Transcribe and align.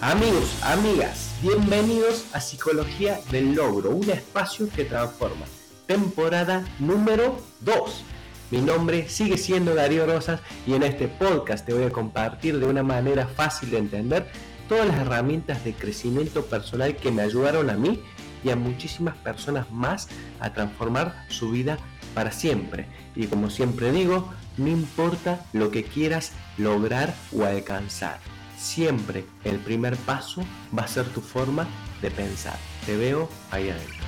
Amigos, 0.00 0.58
amigas, 0.62 1.34
bienvenidos 1.40 2.26
a 2.34 2.40
Psicología 2.40 3.20
del 3.30 3.54
Logro, 3.54 3.90
un 3.90 4.10
espacio 4.10 4.68
que 4.68 4.84
transforma. 4.84 5.46
Temporada 5.86 6.66
número 6.80 7.38
2. 7.60 8.04
Mi 8.50 8.60
nombre 8.60 9.08
sigue 9.08 9.38
siendo 9.38 9.74
Darío 9.74 10.04
Rosas 10.04 10.40
y 10.66 10.74
en 10.74 10.82
este 10.82 11.06
podcast 11.06 11.64
te 11.64 11.72
voy 11.72 11.84
a 11.84 11.92
compartir 11.92 12.58
de 12.58 12.66
una 12.66 12.82
manera 12.82 13.28
fácil 13.28 13.70
de 13.70 13.78
entender 13.78 14.26
todas 14.68 14.86
las 14.86 14.98
herramientas 14.98 15.64
de 15.64 15.72
crecimiento 15.72 16.44
personal 16.44 16.96
que 16.96 17.12
me 17.12 17.22
ayudaron 17.22 17.70
a 17.70 17.74
mí 17.74 18.02
y 18.42 18.50
a 18.50 18.56
muchísimas 18.56 19.16
personas 19.16 19.70
más 19.70 20.08
a 20.40 20.52
transformar 20.52 21.24
su 21.28 21.50
vida 21.50 21.78
para 22.14 22.32
siempre. 22.32 22.86
Y 23.14 23.26
como 23.26 23.48
siempre 23.48 23.92
digo, 23.92 24.28
no 24.58 24.68
importa 24.68 25.46
lo 25.52 25.70
que 25.70 25.84
quieras 25.84 26.32
lograr 26.58 27.14
o 27.32 27.44
alcanzar 27.44 28.18
siempre 28.64 29.24
el 29.44 29.58
primer 29.58 29.94
paso 29.98 30.42
va 30.76 30.82
a 30.84 30.88
ser 30.88 31.04
tu 31.06 31.20
forma 31.20 31.66
de 32.00 32.10
pensar. 32.10 32.56
Te 32.86 32.96
veo 32.96 33.28
ahí 33.50 33.68
adentro. 33.68 34.04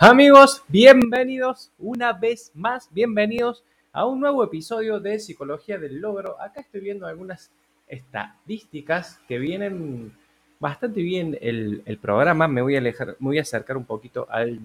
Amigos, 0.00 0.62
bienvenidos 0.68 1.72
una 1.78 2.12
vez 2.12 2.52
más, 2.54 2.88
bienvenidos 2.92 3.64
a 3.92 4.06
un 4.06 4.20
nuevo 4.20 4.44
episodio 4.44 5.00
de 5.00 5.18
Psicología 5.18 5.78
del 5.78 6.00
Logro. 6.00 6.40
Acá 6.40 6.60
estoy 6.60 6.80
viendo 6.80 7.06
algunas 7.06 7.50
estadísticas 7.86 9.20
que 9.28 9.38
vienen 9.38 10.12
bastante 10.60 11.00
bien 11.00 11.38
el, 11.40 11.98
programa. 12.00 12.48
Me 12.48 12.62
voy 12.62 12.74
a, 12.74 12.78
alejar, 12.78 13.16
me 13.18 13.28
voy 13.28 13.38
a 13.38 13.42
acercar 13.42 13.76
un 13.76 13.84
poquito 13.84 14.26
al 14.30 14.60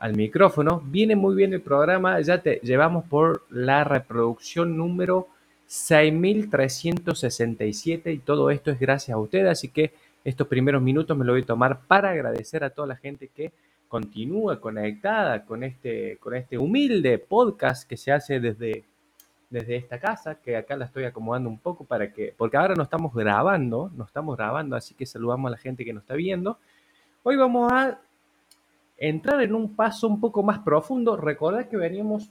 al 0.00 0.16
micrófono. 0.16 0.82
Viene 0.84 1.14
muy 1.14 1.36
bien 1.36 1.52
el 1.52 1.60
programa, 1.60 2.20
ya 2.20 2.42
te 2.42 2.58
llevamos 2.62 3.04
por 3.04 3.44
la 3.50 3.84
reproducción 3.84 4.76
número 4.76 5.28
6367 5.66 8.12
y 8.12 8.18
todo 8.18 8.50
esto 8.50 8.72
es 8.72 8.80
gracias 8.80 9.14
a 9.14 9.18
ustedes, 9.18 9.48
así 9.48 9.68
que 9.68 9.92
estos 10.24 10.48
primeros 10.48 10.82
minutos 10.82 11.16
me 11.16 11.24
lo 11.24 11.30
voy 11.32 11.42
a 11.42 11.46
tomar 11.46 11.82
para 11.86 12.10
agradecer 12.10 12.64
a 12.64 12.70
toda 12.70 12.88
la 12.88 12.96
gente 12.96 13.28
que 13.28 13.52
continúa 13.88 14.60
conectada 14.60 15.44
con 15.44 15.62
este, 15.62 16.16
con 16.16 16.34
este 16.34 16.58
humilde 16.58 17.18
podcast 17.18 17.88
que 17.88 17.96
se 17.96 18.10
hace 18.10 18.40
desde, 18.40 18.82
desde 19.50 19.76
esta 19.76 19.98
casa, 19.98 20.34
que 20.36 20.56
acá 20.56 20.76
la 20.76 20.86
estoy 20.86 21.04
acomodando 21.04 21.50
un 21.50 21.58
poco 21.58 21.84
para 21.84 22.12
que, 22.12 22.34
porque 22.36 22.56
ahora 22.56 22.74
no 22.74 22.82
estamos 22.84 23.14
grabando, 23.14 23.90
no 23.94 24.04
estamos 24.04 24.36
grabando, 24.36 24.76
así 24.76 24.94
que 24.94 25.06
saludamos 25.06 25.48
a 25.48 25.52
la 25.52 25.58
gente 25.58 25.84
que 25.84 25.92
nos 25.92 26.04
está 26.04 26.14
viendo. 26.14 26.58
Hoy 27.22 27.36
vamos 27.36 27.70
a 27.70 28.00
entrar 29.00 29.42
en 29.42 29.54
un 29.54 29.74
paso 29.74 30.06
un 30.06 30.20
poco 30.20 30.42
más 30.42 30.60
profundo, 30.60 31.16
recordad 31.16 31.68
que 31.68 31.76
veníamos 31.76 32.30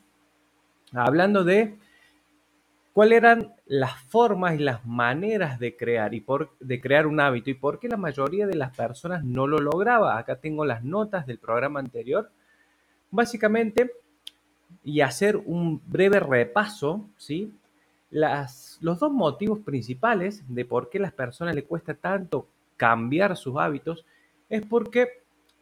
hablando 0.93 1.43
de 1.43 1.75
cuáles 2.93 3.17
eran 3.17 3.53
las 3.65 3.99
formas 4.03 4.55
y 4.55 4.63
las 4.63 4.85
maneras 4.85 5.59
de 5.59 5.75
crear 5.75 6.13
y 6.13 6.21
por, 6.21 6.51
de 6.59 6.79
crear 6.79 7.07
un 7.07 7.19
hábito 7.19 7.49
y 7.49 7.55
por 7.55 7.79
qué 7.79 7.89
la 7.89 7.97
mayoría 7.97 8.45
de 8.45 8.55
las 8.55 8.75
personas 8.75 9.23
no 9.23 9.47
lo 9.47 9.57
lograba. 9.57 10.17
Acá 10.17 10.35
tengo 10.35 10.63
las 10.63 10.83
notas 10.83 11.25
del 11.25 11.39
programa 11.39 11.79
anterior. 11.79 12.29
Básicamente, 13.09 13.91
y 14.83 15.01
hacer 15.01 15.37
un 15.37 15.81
breve 15.87 16.19
repaso, 16.19 17.07
¿sí? 17.17 17.51
Los 18.11 18.99
dos 18.99 19.11
motivos 19.11 19.59
principales 19.59 20.43
de 20.47 20.65
por 20.65 20.89
qué 20.89 20.99
a 20.99 21.01
las 21.01 21.13
personas 21.13 21.55
les 21.55 21.65
cuesta 21.65 21.95
tanto 21.95 22.47
cambiar 22.77 23.35
sus 23.37 23.57
hábitos 23.57 24.05
es 24.49 24.65
porque 24.65 25.19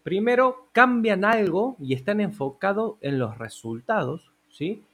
Primero, 0.08 0.70
cambian 0.72 1.26
algo 1.26 1.76
y 1.82 1.94
están 1.94 2.22
enfocados 2.22 2.96
en 3.02 3.20
los 3.20 3.38
resultados, 3.38 4.32
¿sí? 4.48 4.86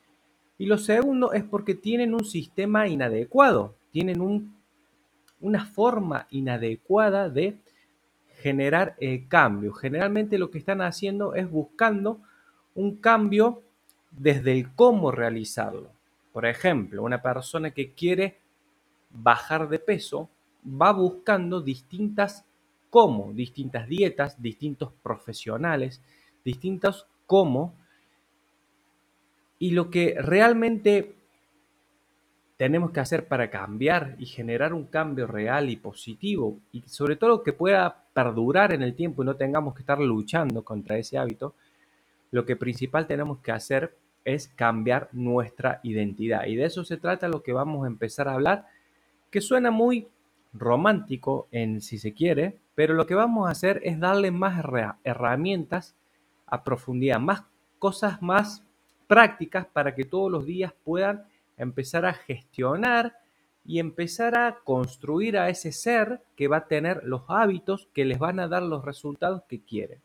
Y 0.58 0.66
lo 0.66 0.80
segundo 0.80 1.34
es 1.34 1.44
porque 1.44 1.76
tienen 1.76 2.16
un 2.16 2.26
sistema 2.26 2.88
inadecuado, 2.88 3.76
tienen 3.92 4.52
una 5.40 5.66
forma 5.68 6.26
inadecuada 6.32 7.30
de 7.30 7.60
generar 8.42 8.96
el 9.00 9.28
cambio. 9.28 9.72
Generalmente 9.74 10.40
lo 10.40 10.50
que 10.50 10.58
están 10.58 10.82
haciendo 10.82 11.36
es 11.36 11.48
buscando 11.48 12.20
un 12.74 12.96
cambio 12.96 13.62
desde 14.10 14.54
el 14.54 14.74
cómo 14.74 15.12
realizarlo. 15.12 15.92
Por 16.32 16.48
ejemplo, 16.48 17.04
una 17.04 17.22
persona 17.22 17.70
que 17.70 17.92
quiere 17.92 18.40
bajar 19.12 19.70
de 19.70 19.78
peso 19.78 20.32
va 20.66 20.92
buscando 20.92 21.62
distintas 21.62 22.48
cómo, 22.94 23.34
distintas 23.34 23.88
dietas, 23.88 24.40
distintos 24.40 24.94
profesionales, 25.02 26.00
distintos 26.46 27.08
cómo. 27.26 27.74
Y 29.58 29.72
lo 29.72 29.90
que 29.90 30.16
realmente 30.20 31.16
tenemos 32.56 32.92
que 32.92 33.00
hacer 33.00 33.28
para 33.28 33.50
cambiar 33.50 34.16
y 34.20 34.28
generar 34.28 34.76
un 34.76 34.86
cambio 34.86 35.26
real 35.26 35.72
y 35.72 35.76
positivo, 35.76 36.60
y 36.72 36.82
sobre 36.82 37.16
todo 37.16 37.42
que 37.42 37.52
pueda 37.52 38.06
perdurar 38.14 38.76
en 38.76 38.84
el 38.84 38.94
tiempo 38.94 39.24
y 39.24 39.26
no 39.26 39.38
tengamos 39.38 39.74
que 39.74 39.82
estar 39.82 39.98
luchando 39.98 40.64
contra 40.64 40.96
ese 40.96 41.18
hábito, 41.18 41.56
lo 42.30 42.46
que 42.46 42.56
principal 42.56 43.08
tenemos 43.08 43.40
que 43.40 43.54
hacer 43.54 43.98
es 44.24 44.50
cambiar 44.50 45.10
nuestra 45.14 45.80
identidad. 45.82 46.46
Y 46.46 46.58
de 46.58 46.66
eso 46.66 46.84
se 46.84 46.98
trata 46.98 47.28
lo 47.28 47.42
que 47.42 47.54
vamos 47.54 47.86
a 47.86 47.88
empezar 47.88 48.28
a 48.28 48.34
hablar, 48.34 48.68
que 49.32 49.42
suena 49.42 49.72
muy 49.72 50.10
romántico 50.54 51.48
en 51.52 51.82
si 51.82 51.98
se 51.98 52.14
quiere, 52.14 52.60
pero 52.76 52.94
lo 52.94 53.06
que 53.06 53.16
vamos 53.16 53.48
a 53.48 53.52
hacer 53.52 53.82
es 53.84 54.00
darle 54.00 54.32
más 54.32 54.64
herramientas 55.04 55.96
a 56.46 56.64
profundidad, 56.64 57.20
más 57.20 57.44
cosas 57.80 58.22
más 58.22 58.64
prácticas 59.08 59.66
para 59.66 59.96
que 59.96 60.06
todos 60.06 60.32
los 60.32 60.46
días 60.46 60.74
puedan 60.84 61.26
empezar 61.58 62.06
a 62.06 62.14
gestionar 62.14 63.18
y 63.66 63.80
empezar 63.80 64.38
a 64.38 64.60
construir 64.64 65.38
a 65.38 65.50
ese 65.50 65.72
ser 65.72 66.22
que 66.36 66.48
va 66.48 66.58
a 66.58 66.68
tener 66.68 67.04
los 67.04 67.24
hábitos 67.28 67.90
que 67.94 68.06
les 68.06 68.20
van 68.20 68.40
a 68.40 68.48
dar 68.48 68.64
los 68.64 68.84
resultados 68.84 69.44
que 69.48 69.62
quieren. 69.62 70.02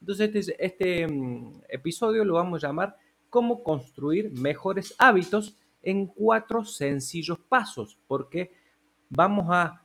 Entonces 0.00 0.34
este, 0.34 0.64
este 0.64 1.06
mm, 1.06 1.62
episodio 1.68 2.24
lo 2.24 2.34
vamos 2.34 2.62
a 2.62 2.66
llamar 2.66 2.96
cómo 3.30 3.62
construir 3.62 4.32
mejores 4.32 4.94
hábitos 4.98 5.56
en 5.82 6.06
cuatro 6.06 6.64
sencillos 6.64 7.38
pasos, 7.38 7.98
porque 8.06 8.52
vamos 9.08 9.46
a 9.50 9.81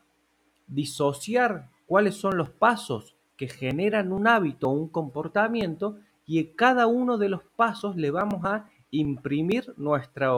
disociar 0.68 1.70
cuáles 1.86 2.16
son 2.16 2.38
los 2.38 2.50
pasos 2.50 3.16
que 3.38 3.48
generan 3.48 4.12
un 4.12 4.28
hábito 4.28 4.70
o 4.70 4.74
un 4.74 4.90
comportamiento 4.90 6.00
y 6.26 6.40
en 6.40 6.54
cada 6.56 6.88
uno 6.88 7.18
de 7.18 7.30
los 7.30 7.44
pasos 7.56 7.96
le 7.96 8.12
vamos 8.12 8.44
a 8.44 8.70
imprimir 8.92 9.74
nuestra, 9.78 10.32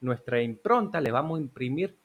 nuestra 0.00 0.42
impronta, 0.42 1.00
le 1.00 1.10
vamos 1.10 1.38
a 1.38 1.42
imprimir 1.42 1.96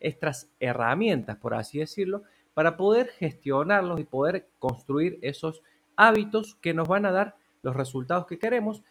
estas 0.00 0.50
herramientas, 0.60 1.36
por 1.36 1.54
así 1.54 1.78
decirlo, 1.78 2.22
para 2.54 2.76
poder 2.76 3.08
gestionarlos 3.08 4.00
y 4.00 4.04
poder 4.04 4.48
construir 4.58 5.18
esos 5.22 5.62
hábitos 5.96 6.56
que 6.56 6.74
nos 6.74 6.88
van 6.88 7.04
a 7.04 7.12
dar 7.12 7.36
los 7.62 7.76
resultados 7.76 8.26
que 8.26 8.38
queremos. 8.38 8.82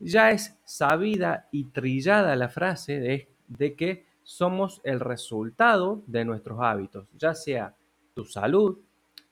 Ya 0.00 0.30
es 0.30 0.58
sabida 0.64 1.48
y 1.52 1.64
trillada 1.64 2.34
la 2.36 2.48
frase 2.48 2.98
de, 2.98 3.28
de 3.46 3.74
que 3.74 4.07
somos 4.28 4.82
el 4.84 5.00
resultado 5.00 6.02
de 6.06 6.26
nuestros 6.26 6.60
hábitos, 6.60 7.08
ya 7.16 7.32
sea 7.32 7.74
tu 8.12 8.26
salud, 8.26 8.76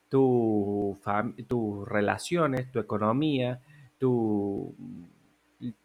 tu 0.09 0.99
tus 1.47 1.87
relaciones, 1.87 2.73
tu 2.73 2.79
economía, 2.79 3.61
tu, 3.99 4.75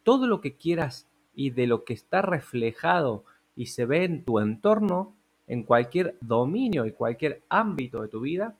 todo 0.03 0.27
lo 0.27 0.39
que 0.39 0.55
quieras 0.55 1.09
y 1.35 1.49
de 1.49 1.67
lo 1.67 1.83
que 1.83 1.93
está 1.93 2.21
reflejado 2.21 3.25
y 3.53 3.65
se 3.65 3.85
ve 3.85 4.05
en 4.05 4.23
tu 4.23 4.39
entorno, 4.39 5.13
en 5.45 5.63
cualquier 5.63 6.17
dominio 6.21 6.85
y 6.85 6.93
cualquier 6.93 7.43
ámbito 7.49 8.01
de 8.01 8.07
tu 8.07 8.21
vida, 8.21 8.55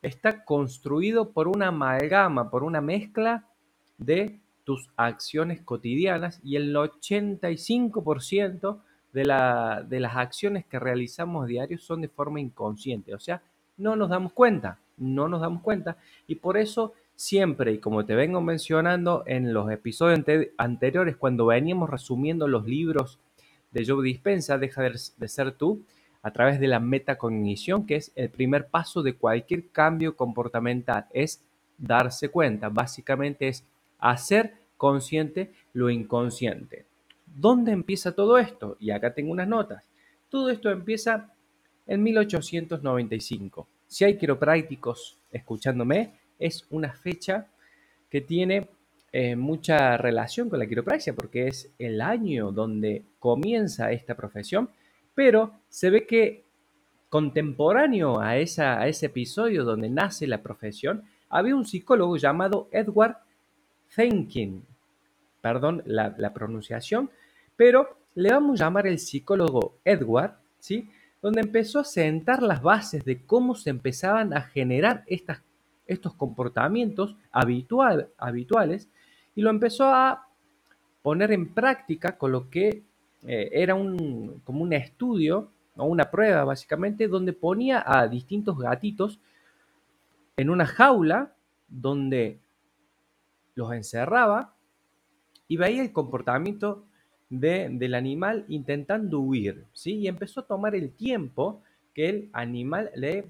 está 0.00 0.44
construido 0.44 1.32
por 1.32 1.48
una 1.48 1.68
amalgama, 1.68 2.50
por 2.50 2.62
una 2.62 2.80
mezcla 2.80 3.48
de 3.98 4.38
tus 4.62 4.90
acciones 4.96 5.60
cotidianas 5.60 6.40
y 6.44 6.54
el 6.54 6.72
85% 6.72 8.82
de, 9.18 9.24
la, 9.24 9.84
de 9.86 9.98
las 9.98 10.16
acciones 10.16 10.64
que 10.64 10.78
realizamos 10.78 11.48
diarios 11.48 11.82
son 11.82 12.00
de 12.00 12.08
forma 12.08 12.40
inconsciente, 12.40 13.14
o 13.14 13.18
sea, 13.18 13.42
no 13.76 13.96
nos 13.96 14.08
damos 14.08 14.32
cuenta, 14.32 14.78
no 14.96 15.28
nos 15.28 15.40
damos 15.40 15.62
cuenta. 15.62 15.96
Y 16.26 16.36
por 16.36 16.56
eso 16.56 16.92
siempre, 17.14 17.72
y 17.72 17.78
como 17.78 18.04
te 18.04 18.14
vengo 18.14 18.40
mencionando 18.40 19.24
en 19.26 19.52
los 19.52 19.70
episodios 19.70 20.20
anteriores, 20.56 21.16
cuando 21.16 21.46
veníamos 21.46 21.90
resumiendo 21.90 22.46
los 22.46 22.66
libros 22.66 23.18
de 23.72 23.84
Joe 23.84 24.04
Dispensa, 24.04 24.56
Deja 24.58 24.82
de, 24.82 25.28
ser 25.28 25.52
tú, 25.52 25.82
a 26.22 26.30
través 26.32 26.60
de 26.60 26.68
la 26.68 26.80
metacognición, 26.80 27.86
que 27.86 27.96
es 27.96 28.12
el 28.14 28.30
primer 28.30 28.68
paso 28.68 29.02
de 29.02 29.14
cualquier 29.14 29.68
cambio 29.70 30.16
comportamental, 30.16 31.06
es 31.12 31.42
darse 31.76 32.28
cuenta, 32.28 32.68
básicamente 32.68 33.48
es 33.48 33.64
hacer 33.98 34.54
consciente 34.76 35.52
lo 35.72 35.90
inconsciente. 35.90 36.87
¿Dónde 37.40 37.70
empieza 37.70 38.16
todo 38.16 38.36
esto? 38.36 38.76
Y 38.80 38.90
acá 38.90 39.14
tengo 39.14 39.30
unas 39.30 39.46
notas. 39.46 39.84
Todo 40.28 40.50
esto 40.50 40.70
empieza 40.70 41.32
en 41.86 42.02
1895. 42.02 43.68
Si 43.86 44.04
hay 44.04 44.18
quiroprácticos 44.18 45.16
escuchándome, 45.30 46.14
es 46.36 46.66
una 46.70 46.92
fecha 46.92 47.46
que 48.10 48.22
tiene 48.22 48.68
eh, 49.12 49.36
mucha 49.36 49.96
relación 49.96 50.50
con 50.50 50.58
la 50.58 50.66
quiropraxia 50.66 51.14
porque 51.14 51.46
es 51.46 51.70
el 51.78 52.00
año 52.00 52.50
donde 52.50 53.04
comienza 53.20 53.92
esta 53.92 54.16
profesión, 54.16 54.70
pero 55.14 55.52
se 55.68 55.90
ve 55.90 56.06
que 56.08 56.42
contemporáneo 57.08 58.20
a, 58.20 58.36
ese 58.36 59.06
episodio 59.06 59.62
donde 59.62 59.88
nace 59.88 60.26
la 60.26 60.42
profesión, 60.42 61.04
había 61.28 61.54
un 61.54 61.64
psicólogo 61.64 62.16
llamado 62.16 62.68
Edward 62.72 63.18
Thinking, 63.94 64.64
perdón 65.40 65.84
la 65.86 66.34
pronunciación, 66.34 67.10
pero 67.58 67.98
le 68.14 68.30
vamos 68.30 68.60
a 68.60 68.64
llamar 68.64 68.86
el 68.86 69.00
psicólogo 69.00 69.74
Edward, 69.84 70.38
¿sí? 70.60 70.88
donde 71.20 71.40
empezó 71.40 71.80
a 71.80 71.84
sentar 71.84 72.40
las 72.40 72.62
bases 72.62 73.04
de 73.04 73.26
cómo 73.26 73.56
se 73.56 73.70
empezaban 73.70 74.32
a 74.32 74.42
generar 74.42 75.04
estos 75.08 76.14
comportamientos 76.14 77.16
habitual, 77.32 78.10
habituales 78.16 78.88
y 79.34 79.42
lo 79.42 79.50
empezó 79.50 79.86
a 79.86 80.28
poner 81.02 81.32
en 81.32 81.52
práctica 81.52 82.16
con 82.16 82.30
lo 82.30 82.48
que 82.48 82.84
eh, 83.26 83.50
era 83.52 83.74
un, 83.74 84.40
como 84.44 84.62
un 84.62 84.72
estudio 84.72 85.50
o 85.76 85.84
una 85.86 86.12
prueba 86.12 86.44
básicamente 86.44 87.08
donde 87.08 87.32
ponía 87.32 87.82
a 87.84 88.06
distintos 88.06 88.56
gatitos 88.56 89.18
en 90.36 90.48
una 90.48 90.64
jaula 90.64 91.34
donde 91.66 92.38
los 93.56 93.72
encerraba 93.72 94.54
y 95.48 95.56
veía 95.56 95.82
el 95.82 95.92
comportamiento 95.92 96.84
del 97.30 97.94
animal 97.94 98.44
intentando 98.48 99.20
huir, 99.20 99.64
¿sí? 99.72 99.96
Y 99.96 100.08
empezó 100.08 100.40
a 100.40 100.46
tomar 100.46 100.74
el 100.74 100.92
tiempo 100.92 101.62
que 101.94 102.08
el 102.08 102.30
animal 102.32 102.90
le, 102.94 103.26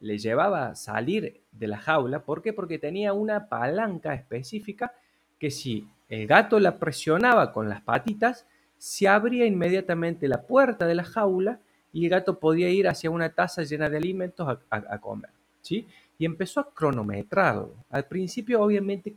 le 0.00 0.18
llevaba 0.18 0.68
a 0.68 0.74
salir 0.74 1.42
de 1.52 1.68
la 1.68 1.78
jaula. 1.78 2.24
¿Por 2.24 2.42
qué? 2.42 2.52
Porque 2.52 2.78
tenía 2.78 3.12
una 3.12 3.48
palanca 3.48 4.14
específica 4.14 4.92
que 5.38 5.50
si 5.50 5.86
el 6.08 6.26
gato 6.26 6.58
la 6.58 6.78
presionaba 6.78 7.52
con 7.52 7.68
las 7.68 7.82
patitas, 7.82 8.46
se 8.78 9.08
abría 9.08 9.46
inmediatamente 9.46 10.28
la 10.28 10.42
puerta 10.42 10.86
de 10.86 10.94
la 10.94 11.04
jaula 11.04 11.60
y 11.92 12.04
el 12.04 12.10
gato 12.10 12.38
podía 12.38 12.68
ir 12.70 12.88
hacia 12.88 13.10
una 13.10 13.30
taza 13.30 13.62
llena 13.62 13.88
de 13.88 13.96
alimentos 13.96 14.58
a, 14.68 14.98
comer, 14.98 15.30
¿sí? 15.62 15.86
Y 16.18 16.24
empezó 16.24 16.60
a 16.60 16.74
cronometrarlo. 16.74 17.72
Al 17.88 18.06
principio, 18.06 18.60
obviamente, 18.60 19.14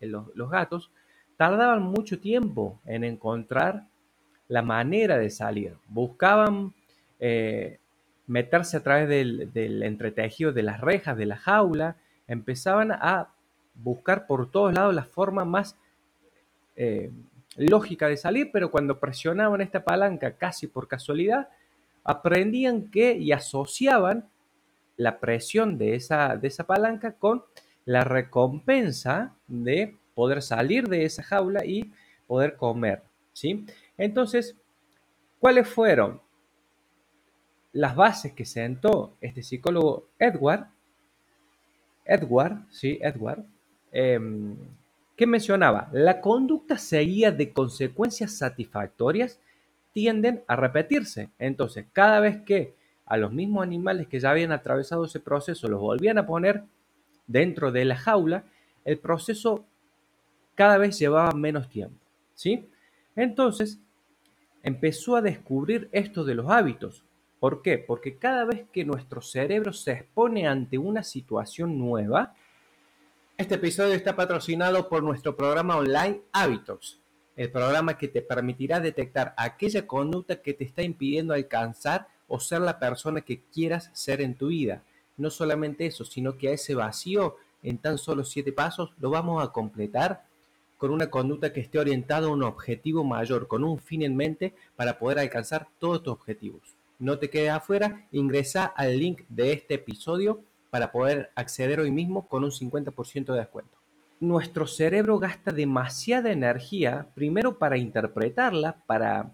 los 0.00 0.50
gatos 0.50 0.90
tardaban 1.44 1.82
mucho 1.82 2.18
tiempo 2.18 2.80
en 2.86 3.04
encontrar 3.04 3.86
la 4.48 4.62
manera 4.62 5.18
de 5.18 5.28
salir. 5.28 5.76
Buscaban 5.88 6.72
eh, 7.20 7.80
meterse 8.26 8.78
a 8.78 8.82
través 8.82 9.10
del, 9.10 9.82
entretejido 9.82 10.52
de 10.52 10.62
las 10.62 10.80
rejas 10.80 11.18
de 11.18 11.26
la 11.26 11.36
jaula, 11.36 11.96
empezaban 12.26 12.92
a 12.92 13.34
buscar 13.74 14.26
por 14.26 14.50
todos 14.50 14.72
lados 14.72 14.94
la 14.94 15.04
forma 15.04 15.44
más 15.44 15.76
eh, 16.76 17.10
lógica 17.56 18.08
de 18.08 18.16
salir, 18.16 18.48
pero 18.50 18.70
cuando 18.70 18.98
presionaban 18.98 19.60
esta 19.60 19.84
palanca 19.84 20.38
casi 20.38 20.66
por 20.66 20.88
casualidad, 20.88 21.50
aprendían 22.04 22.90
que 22.90 23.18
y 23.18 23.32
asociaban 23.32 24.30
la 24.96 25.20
presión 25.20 25.76
de 25.76 25.94
esa, 25.94 26.38
de 26.38 26.48
esa 26.48 26.64
palanca 26.64 27.12
con 27.18 27.44
la 27.84 28.02
recompensa 28.02 29.34
de 29.46 29.98
poder 30.14 30.42
salir 30.42 30.88
de 30.88 31.04
esa 31.04 31.22
jaula 31.22 31.64
y 31.64 31.92
poder 32.26 32.56
comer, 32.56 33.02
¿sí? 33.32 33.66
Entonces, 33.98 34.56
¿cuáles 35.40 35.68
fueron 35.68 36.20
las 37.72 37.96
bases 37.96 38.32
que 38.32 38.44
sentó 38.44 39.16
este 39.20 39.42
psicólogo 39.42 40.06
Edward? 40.18 40.66
Edward, 42.04 42.66
sí, 42.70 42.98
Edward, 43.00 43.44
em, 43.92 44.56
que 45.16 45.26
mencionaba, 45.26 45.88
la 45.92 46.20
conducta 46.20 46.76
seguida 46.78 47.30
de 47.30 47.52
consecuencias 47.52 48.36
satisfactorias 48.36 49.40
tienden 49.92 50.42
a 50.48 50.56
repetirse. 50.56 51.30
Entonces, 51.38 51.86
cada 51.92 52.20
vez 52.20 52.42
que 52.42 52.74
a 53.06 53.16
los 53.16 53.32
mismos 53.32 53.62
animales 53.62 54.08
que 54.08 54.18
ya 54.18 54.30
habían 54.30 54.52
atravesado 54.52 55.04
ese 55.04 55.20
proceso 55.20 55.68
los 55.68 55.80
volvían 55.80 56.18
a 56.18 56.26
poner 56.26 56.64
dentro 57.26 57.70
de 57.70 57.84
la 57.84 57.96
jaula, 57.96 58.44
el 58.84 58.98
proceso 58.98 59.64
cada 60.54 60.78
vez 60.78 60.98
llevaba 60.98 61.32
menos 61.32 61.68
tiempo, 61.68 61.98
¿sí? 62.34 62.68
Entonces, 63.16 63.78
empezó 64.62 65.16
a 65.16 65.22
descubrir 65.22 65.88
esto 65.92 66.24
de 66.24 66.34
los 66.34 66.50
hábitos. 66.50 67.04
¿Por 67.38 67.62
qué? 67.62 67.78
Porque 67.78 68.16
cada 68.16 68.44
vez 68.44 68.64
que 68.72 68.84
nuestro 68.84 69.20
cerebro 69.20 69.72
se 69.72 69.92
expone 69.92 70.46
ante 70.46 70.78
una 70.78 71.02
situación 71.02 71.78
nueva, 71.78 72.34
este 73.36 73.56
episodio 73.56 73.94
está 73.94 74.16
patrocinado 74.16 74.88
por 74.88 75.02
nuestro 75.02 75.36
programa 75.36 75.76
online 75.76 76.22
Hábitos, 76.32 77.00
el 77.36 77.50
programa 77.50 77.98
que 77.98 78.08
te 78.08 78.22
permitirá 78.22 78.80
detectar 78.80 79.34
aquella 79.36 79.86
conducta 79.86 80.40
que 80.40 80.54
te 80.54 80.64
está 80.64 80.82
impidiendo 80.82 81.34
alcanzar 81.34 82.08
o 82.28 82.40
ser 82.40 82.60
la 82.60 82.78
persona 82.78 83.20
que 83.20 83.42
quieras 83.42 83.90
ser 83.92 84.20
en 84.20 84.36
tu 84.36 84.46
vida. 84.46 84.82
No 85.16 85.30
solamente 85.30 85.84
eso, 85.84 86.04
sino 86.04 86.38
que 86.38 86.48
a 86.48 86.52
ese 86.52 86.74
vacío 86.74 87.36
en 87.62 87.78
tan 87.78 87.98
solo 87.98 88.24
siete 88.24 88.52
pasos 88.52 88.94
lo 88.98 89.10
vamos 89.10 89.42
a 89.42 89.52
completar 89.52 90.24
con 90.84 90.92
una 90.92 91.08
conducta 91.08 91.50
que 91.50 91.62
esté 91.62 91.78
orientada 91.78 92.26
a 92.26 92.30
un 92.30 92.42
objetivo 92.42 93.04
mayor, 93.04 93.48
con 93.48 93.64
un 93.64 93.78
fin 93.78 94.02
en 94.02 94.14
mente 94.14 94.54
para 94.76 94.98
poder 94.98 95.18
alcanzar 95.18 95.66
todos 95.78 96.02
tus 96.02 96.12
objetivos. 96.12 96.76
No 96.98 97.18
te 97.18 97.30
quedes 97.30 97.52
afuera, 97.52 98.06
ingresa 98.12 98.66
al 98.66 98.98
link 98.98 99.22
de 99.30 99.54
este 99.54 99.76
episodio 99.76 100.42
para 100.68 100.92
poder 100.92 101.30
acceder 101.36 101.80
hoy 101.80 101.90
mismo 101.90 102.28
con 102.28 102.44
un 102.44 102.50
50% 102.50 103.32
de 103.32 103.38
descuento. 103.38 103.78
Nuestro 104.20 104.66
cerebro 104.66 105.18
gasta 105.18 105.52
demasiada 105.52 106.30
energía, 106.30 107.08
primero 107.14 107.58
para 107.58 107.78
interpretarla, 107.78 108.76
para 108.86 109.32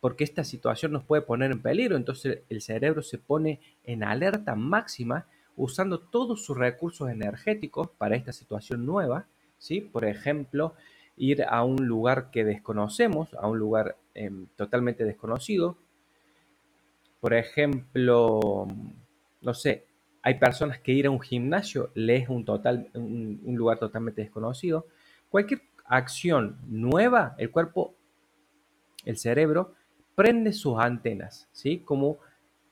porque 0.00 0.24
esta 0.24 0.42
situación 0.42 0.90
nos 0.90 1.04
puede 1.04 1.22
poner 1.22 1.52
en 1.52 1.62
peligro, 1.62 1.96
entonces 1.96 2.40
el 2.48 2.60
cerebro 2.60 3.02
se 3.02 3.18
pone 3.18 3.60
en 3.84 4.02
alerta 4.02 4.56
máxima 4.56 5.28
usando 5.54 6.00
todos 6.00 6.44
sus 6.44 6.58
recursos 6.58 7.08
energéticos 7.08 7.88
para 7.98 8.16
esta 8.16 8.32
situación 8.32 8.84
nueva 8.84 9.28
¿sí? 9.60 9.80
Por 9.80 10.04
ejemplo, 10.04 10.74
ir 11.16 11.44
a 11.44 11.62
un 11.62 11.86
lugar 11.86 12.30
que 12.32 12.44
desconocemos, 12.44 13.34
a 13.34 13.46
un 13.46 13.58
lugar 13.58 13.96
em, 14.14 14.46
totalmente 14.56 15.04
desconocido. 15.04 15.76
Por 17.20 17.34
ejemplo, 17.34 18.66
no 19.42 19.54
sé, 19.54 19.86
hay 20.22 20.34
personas 20.38 20.80
que 20.80 20.92
ir 20.92 21.06
a 21.06 21.10
un 21.10 21.20
gimnasio 21.20 21.90
les 21.94 22.24
es 22.24 22.28
un, 22.28 22.44
total, 22.44 22.90
un, 22.94 23.54
lugar 23.54 23.78
totalmente 23.78 24.22
desconocido. 24.22 24.86
Cualquier 25.28 25.60
acción 25.84 26.58
nueva, 26.66 27.34
el 27.38 27.50
cuerpo, 27.50 27.94
el 29.04 29.18
cerebro, 29.18 29.74
prende 30.14 30.52
sus 30.52 30.78
antenas, 30.78 31.48
¿sí? 31.52 31.80
Como 31.80 32.18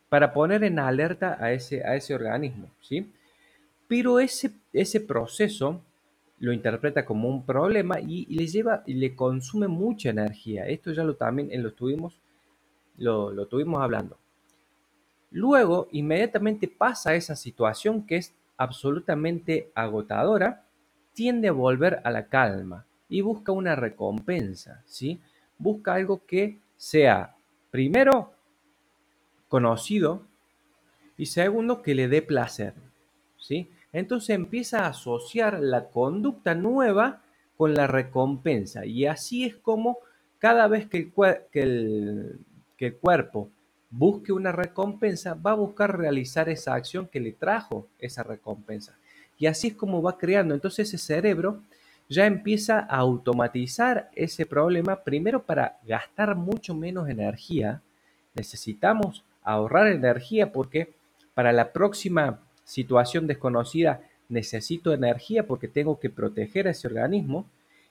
para 0.08 0.32
poner 0.32 0.64
en 0.64 0.78
alerta 0.78 1.36
a 1.38 1.52
ese, 1.52 1.84
a 1.84 1.96
ese 1.96 2.14
organismo, 2.14 2.70
¿sí? 2.80 3.12
Pero 3.86 4.20
ese, 4.20 4.52
ese 4.72 5.00
proceso 5.00 5.82
lo 6.40 6.52
interpreta 6.52 7.04
como 7.04 7.28
un 7.28 7.44
problema 7.44 8.00
y, 8.00 8.26
le 8.26 8.46
lleva 8.46 8.82
y 8.86 8.94
le 8.94 9.14
consume 9.16 9.68
mucha 9.68 10.10
energía. 10.10 10.66
Esto 10.66 10.92
ya 10.92 11.04
lo 11.04 11.16
también 11.16 11.50
lo 11.62 11.72
tuvimos, 11.72 12.18
lo, 12.96 13.32
lo 13.32 13.46
tuvimos 13.46 13.82
hablando. 13.82 14.18
Luego, 15.30 15.88
inmediatamente 15.92 16.68
pasa 16.68 17.14
esa 17.14 17.36
situación 17.36 18.06
que 18.06 18.16
es 18.16 18.34
absolutamente 18.56 19.70
agotadora, 19.74 20.64
tiende 21.12 21.48
a 21.48 21.52
volver 21.52 22.00
a 22.04 22.10
la 22.10 22.28
calma 22.28 22.86
y 23.08 23.20
busca 23.20 23.52
una 23.52 23.74
recompensa, 23.74 24.82
¿sí? 24.86 25.20
Busca 25.58 25.94
algo 25.94 26.24
que 26.24 26.58
sea, 26.76 27.36
primero, 27.70 28.32
conocido 29.48 30.22
y 31.16 31.26
segundo, 31.26 31.82
que 31.82 31.94
le 31.94 32.08
dé 32.08 32.22
placer, 32.22 32.74
¿sí? 33.38 33.70
Entonces 33.92 34.30
empieza 34.30 34.80
a 34.80 34.88
asociar 34.88 35.60
la 35.60 35.88
conducta 35.88 36.54
nueva 36.54 37.22
con 37.56 37.74
la 37.74 37.86
recompensa. 37.86 38.84
Y 38.86 39.06
así 39.06 39.44
es 39.44 39.56
como 39.56 39.98
cada 40.38 40.68
vez 40.68 40.86
que 40.86 41.10
el, 41.52 42.38
cuerpo 43.00 43.50
busque 43.90 44.32
una 44.32 44.52
recompensa, 44.52 45.34
va 45.34 45.52
a 45.52 45.54
buscar 45.54 45.98
realizar 45.98 46.48
esa 46.48 46.74
acción 46.74 47.08
que 47.08 47.20
le 47.20 47.32
trajo 47.32 47.88
esa 47.98 48.22
recompensa. 48.22 48.96
Y 49.38 49.46
así 49.46 49.68
es 49.68 49.74
como 49.74 50.02
va 50.02 50.18
creando. 50.18 50.54
Entonces 50.54 50.88
ese 50.88 50.98
cerebro 50.98 51.62
ya 52.08 52.26
empieza 52.26 52.80
a 52.80 52.96
automatizar 52.98 54.10
ese 54.14 54.46
problema, 54.46 55.02
primero 55.02 55.42
para 55.42 55.78
gastar 55.84 56.36
mucho 56.36 56.74
menos 56.74 57.08
energía. 57.08 57.82
Necesitamos 58.34 59.24
ahorrar 59.42 59.88
energía 59.88 60.52
porque 60.52 60.92
para 61.34 61.52
la 61.52 61.72
próxima 61.72 62.40
situación 62.68 63.26
desconocida, 63.26 64.02
necesito 64.28 64.92
energía 64.92 65.46
porque 65.46 65.68
tengo 65.68 65.98
que 65.98 66.10
proteger 66.10 66.68
a 66.68 66.72
ese 66.72 66.86
organismo. 66.86 67.46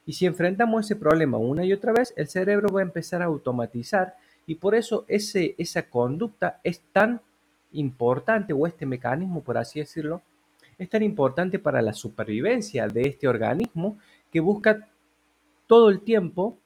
Y 0.05 0.13
si 0.13 0.25
enfrentamos 0.25 0.85
ese 0.85 0.95
problema 0.95 1.37
una 1.37 1.65
y 1.65 1.73
otra 1.73 1.91
vez, 1.91 2.13
el 2.15 2.27
cerebro 2.27 2.69
va 2.69 2.81
a 2.81 2.83
empezar 2.83 3.21
a 3.21 3.25
automatizar 3.25 4.15
y 4.45 4.55
por 4.55 4.75
eso 4.75 5.03
ese, 5.07 5.55
esa 5.57 5.89
conducta 5.89 6.61
es 6.63 6.79
tan 6.93 7.19
importante 7.73 8.53
o 8.53 8.65
este 8.67 8.85
mecanismo, 8.85 9.41
por 9.41 9.57
así 9.57 9.79
decirlo, 9.79 10.21
es 10.77 10.89
tan 10.89 11.01
importante 11.03 11.59
para 11.59 11.81
la 11.81 11.93
supervivencia 11.93 12.87
de 12.87 13.01
este 13.01 13.27
organismo 13.27 13.97
que 14.31 14.39
busca 14.39 14.87
todo 15.65 15.89
el 15.89 16.01
tiempo 16.01 16.57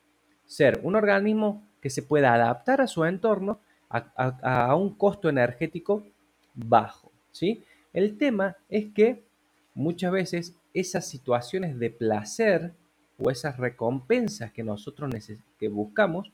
ser 0.46 0.82
un 0.84 0.96
organismo 0.96 1.64
que 1.82 1.90
se 1.90 2.04
pueda 2.04 2.34
adaptar 2.34 2.82
a 2.82 2.88
su 2.88 3.06
entorno 3.06 3.60
a, 3.90 4.76
un 4.76 4.96
costo 4.96 5.30
energético 5.30 6.04
bajo. 6.54 7.12
¿sí? 7.32 7.64
El 7.94 8.18
tema 8.18 8.58
es 8.70 8.94
que 8.94 9.24
muchas 9.74 10.12
veces 10.12 10.56
esas 10.74 11.08
situaciones 11.08 11.78
de 11.80 11.90
placer 11.90 12.74
o 13.18 13.30
esas 13.30 13.58
recompensas 13.58 14.52
que 14.52 14.64
nosotros 14.64 15.14
que 15.58 15.68
buscamos 15.68 16.32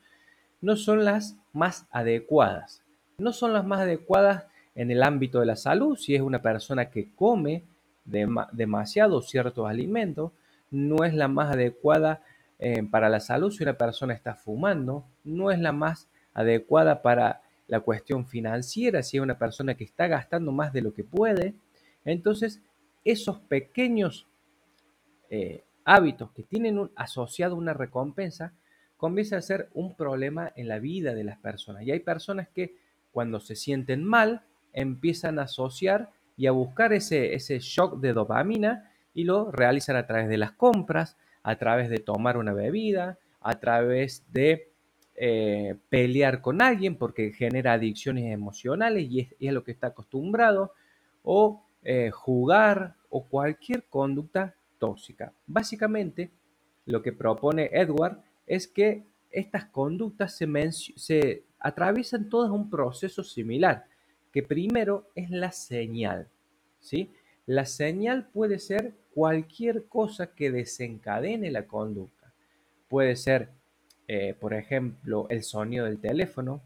no 0.61 0.75
son 0.75 1.05
las 1.05 1.37
más 1.53 1.87
adecuadas. 1.91 2.83
No 3.17 3.33
son 3.33 3.53
las 3.53 3.65
más 3.65 3.81
adecuadas 3.81 4.45
en 4.75 4.91
el 4.91 5.03
ámbito 5.03 5.39
de 5.39 5.47
la 5.47 5.55
salud, 5.55 5.97
si 5.97 6.15
es 6.15 6.21
una 6.21 6.41
persona 6.41 6.91
que 6.91 7.09
come 7.15 7.63
demasiado 8.05 9.21
ciertos 9.21 9.67
alimentos, 9.67 10.31
no 10.69 11.03
es 11.03 11.13
la 11.13 11.27
más 11.27 11.51
adecuada 11.51 12.21
eh, 12.59 12.83
para 12.83 13.09
la 13.09 13.19
salud 13.19 13.51
si 13.51 13.63
una 13.63 13.77
persona 13.77 14.13
está 14.13 14.35
fumando, 14.35 15.05
no 15.23 15.51
es 15.51 15.59
la 15.59 15.71
más 15.71 16.07
adecuada 16.33 17.01
para 17.01 17.41
la 17.67 17.81
cuestión 17.81 18.25
financiera 18.25 19.03
si 19.03 19.17
es 19.17 19.23
una 19.23 19.37
persona 19.37 19.75
que 19.75 19.83
está 19.83 20.07
gastando 20.07 20.51
más 20.51 20.73
de 20.73 20.81
lo 20.81 20.93
que 20.93 21.03
puede. 21.03 21.55
Entonces, 22.05 22.61
esos 23.03 23.39
pequeños 23.39 24.27
eh, 25.29 25.63
hábitos 25.83 26.31
que 26.31 26.43
tienen 26.43 26.79
un, 26.79 26.91
asociado 26.95 27.55
una 27.55 27.73
recompensa 27.73 28.53
comienza 28.95 29.37
a 29.37 29.41
ser 29.41 29.69
un 29.73 29.95
problema 29.95 30.51
en 30.55 30.67
la 30.67 30.79
vida 30.79 31.13
de 31.13 31.23
las 31.23 31.37
personas. 31.37 31.83
Y 31.83 31.91
hay 31.91 31.99
personas 31.99 32.47
que 32.49 32.75
cuando 33.11 33.39
se 33.39 33.55
sienten 33.55 34.03
mal 34.03 34.43
empiezan 34.73 35.39
a 35.39 35.43
asociar 35.43 36.11
y 36.35 36.47
a 36.47 36.51
buscar 36.51 36.93
ese, 36.93 37.33
ese 37.33 37.59
shock 37.59 37.99
de 37.99 38.13
dopamina 38.13 38.91
y 39.13 39.23
lo 39.23 39.51
realizan 39.51 39.95
a 39.95 40.05
través 40.05 40.29
de 40.29 40.37
las 40.37 40.51
compras, 40.51 41.17
a 41.43 41.55
través 41.57 41.89
de 41.89 41.97
tomar 41.97 42.37
una 42.37 42.53
bebida, 42.53 43.17
a 43.41 43.59
través 43.59 44.25
de 44.31 44.66
eh, 45.17 45.75
pelear 45.89 46.41
con 46.41 46.61
alguien 46.61 46.95
porque 46.95 47.33
genera 47.33 47.73
adicciones 47.73 48.31
emocionales 48.31 49.09
y 49.09 49.21
es, 49.21 49.35
y 49.39 49.49
lo 49.49 49.63
que 49.63 49.71
está 49.71 49.87
acostumbrado, 49.87 50.73
o 51.23 51.65
eh, 51.83 52.11
jugar 52.11 52.95
o 53.09 53.25
cualquier 53.25 53.85
conducta 53.85 54.55
tóxica. 54.77 55.33
Básicamente, 55.47 56.31
lo 56.85 57.01
que 57.01 57.13
propone 57.13 57.69
Edward 57.73 58.21
es 58.45 58.67
que 58.67 59.03
estas 59.31 59.65
conductas 59.65 60.37
se, 60.37 60.47
se 60.71 61.43
atraviesan 61.59 62.29
todas 62.29 62.51
un 62.51 62.69
proceso 62.69 63.23
similar, 63.23 63.85
que 64.31 64.43
primero 64.43 65.09
es 65.15 65.29
la 65.29 65.51
señal. 65.51 66.29
¿sí? 66.79 67.11
La 67.45 67.65
señal 67.65 68.27
puede 68.27 68.59
ser 68.59 68.93
cualquier 69.13 69.87
cosa 69.87 70.35
que 70.35 70.51
desencadene 70.51 71.49
la 71.49 71.65
conducta. 71.65 72.33
Puede 72.87 73.15
ser, 73.15 73.49
eh, 74.07 74.35
por 74.39 74.53
ejemplo, 74.53 75.27
el 75.29 75.43
sonido 75.43 75.85
del 75.85 75.99
teléfono. 75.99 76.61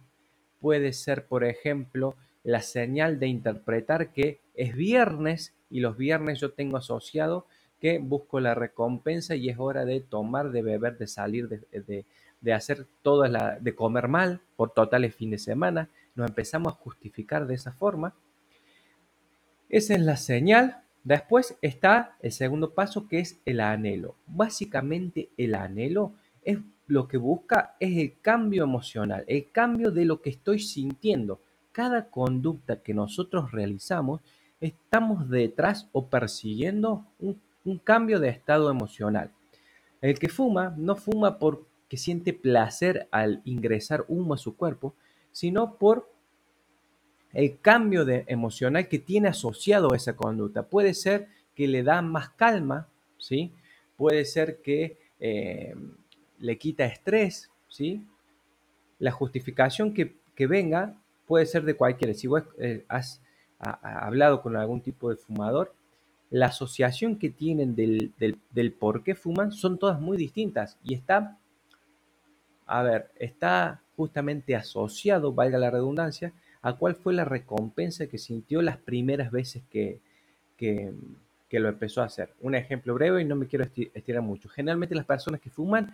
Puede 0.59 0.93
ser, 0.93 1.25
por 1.25 1.43
ejemplo, 1.43 2.15
la 2.43 2.61
señal 2.61 3.19
de 3.19 3.27
interpretar 3.27 4.11
que 4.11 4.39
es 4.53 4.75
viernes 4.75 5.55
y 5.69 5.79
los 5.79 5.97
viernes 5.97 6.39
yo 6.39 6.51
tengo 6.51 6.77
asociado 6.77 7.45
que 7.79 7.97
busco 7.97 8.39
la 8.39 8.53
recompensa 8.53 9.35
y 9.35 9.49
es 9.49 9.57
hora 9.57 9.85
de 9.85 10.01
tomar, 10.01 10.51
de 10.51 10.61
beber, 10.61 10.99
de 10.99 11.07
salir, 11.07 11.49
de, 11.49 12.53
hacer 12.53 12.85
toda 13.01 13.27
la, 13.27 13.57
de 13.59 13.73
comer 13.73 14.07
mal 14.07 14.41
por 14.55 14.71
totales 14.71 15.15
fin 15.15 15.31
de 15.31 15.39
semana. 15.39 15.89
Nos 16.13 16.29
empezamos 16.29 16.73
a 16.73 16.75
justificar 16.75 17.47
de 17.47 17.55
esa 17.55 17.71
forma. 17.71 18.13
Esa 19.67 19.95
es 19.95 20.01
la 20.01 20.17
señal. 20.17 20.83
Después 21.03 21.57
está 21.63 22.17
el 22.21 22.31
segundo 22.31 22.75
paso 22.75 23.07
que 23.07 23.19
es 23.19 23.39
el 23.45 23.59
anhelo. 23.59 24.15
Básicamente 24.27 25.29
el 25.37 25.55
anhelo 25.55 26.13
es 26.43 26.59
lo 26.91 27.07
que 27.07 27.15
busca 27.17 27.75
es 27.79 27.97
el 27.97 28.19
cambio 28.21 28.63
emocional, 28.63 29.23
el 29.27 29.49
cambio 29.49 29.91
de 29.91 30.03
lo 30.03 30.21
que 30.21 30.29
estoy 30.29 30.59
sintiendo. 30.59 31.39
Cada 31.71 32.09
conducta 32.09 32.81
que 32.81 32.93
nosotros 32.93 33.53
realizamos, 33.53 34.19
estamos 34.59 35.29
detrás 35.29 35.87
o 35.93 36.07
persiguiendo 36.07 37.05
un 37.19 37.77
cambio 37.77 38.19
de 38.19 38.27
estado 38.27 38.69
emocional. 38.69 39.31
El 40.01 40.19
que 40.19 40.27
fuma 40.27 40.75
no 40.77 40.97
fuma 40.97 41.39
porque 41.39 41.95
siente 41.95 42.33
placer 42.33 43.07
al 43.09 43.41
ingresar 43.45 44.03
humo 44.09 44.33
a 44.33 44.37
su 44.37 44.57
cuerpo, 44.57 44.93
sino 45.31 45.77
por 45.77 46.11
el 47.31 47.57
cambio 47.61 48.03
de 48.03 48.25
emocional 48.27 48.89
que 48.89 48.99
tiene 48.99 49.29
asociado 49.29 49.93
a 49.93 49.95
esa 49.95 50.17
conducta. 50.17 50.63
Puede 50.63 50.93
ser 50.93 51.29
que 51.55 51.69
le 51.69 51.83
da 51.83 52.01
más 52.01 52.31
calma, 52.31 52.89
¿sí? 53.17 53.53
Puede 53.95 54.25
ser 54.25 54.61
que 54.61 54.97
eh, 55.21 55.73
le 56.41 56.57
quita 56.57 56.85
estrés, 56.85 57.49
¿sí? 57.69 58.05
La 58.99 59.11
justificación 59.11 59.93
que, 59.93 60.19
venga 60.47 60.95
puede 61.27 61.45
ser 61.45 61.63
de 61.65 61.75
cualquiera. 61.75 62.15
Si 62.15 62.25
vos 62.25 62.41
eh, 62.57 62.83
has 62.87 63.21
hablado 63.59 64.41
con 64.41 64.57
algún 64.57 64.81
tipo 64.81 65.11
de 65.11 65.15
fumador, 65.15 65.75
la 66.31 66.47
asociación 66.47 67.19
que 67.19 67.29
tienen 67.29 67.75
del, 67.75 68.71
por 68.79 69.03
qué 69.03 69.13
fuman 69.13 69.51
son 69.51 69.77
todas 69.77 70.01
muy 70.01 70.17
distintas 70.17 70.79
y 70.83 70.95
está, 70.95 71.37
a 72.65 72.81
ver, 72.81 73.11
está 73.19 73.83
justamente 73.95 74.55
asociado, 74.55 75.33
valga 75.33 75.59
la 75.59 75.69
redundancia, 75.69 76.33
a 76.63 76.73
cuál 76.77 76.95
fue 76.95 77.13
la 77.13 77.25
recompensa 77.25 78.07
que 78.07 78.17
sintió 78.17 78.61
las 78.61 78.77
primeras 78.77 79.29
veces 79.29 79.61
que, 79.69 79.99
que, 80.57 80.93
lo 81.51 81.69
empezó 81.69 82.01
a 82.01 82.05
hacer. 82.05 82.33
Un 82.39 82.55
ejemplo 82.55 82.93
breve 82.93 83.21
y 83.21 83.25
no 83.25 83.35
me 83.35 83.47
quiero 83.47 83.65
estirar 83.93 84.21
mucho. 84.21 84.47
Generalmente 84.47 84.95
las 84.95 85.05
personas 85.05 85.41
que 85.41 85.49
fuman 85.49 85.93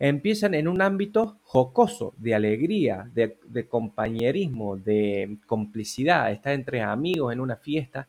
empiezan 0.00 0.54
en 0.54 0.66
un 0.66 0.80
ámbito 0.80 1.38
jocoso, 1.42 2.14
de 2.16 2.34
alegría, 2.34 3.10
de, 3.12 3.68
compañerismo, 3.68 4.78
de 4.78 5.36
complicidad, 5.46 6.32
estar 6.32 6.54
entre 6.54 6.80
amigos 6.80 7.34
en 7.34 7.40
una 7.40 7.56
fiesta 7.56 8.08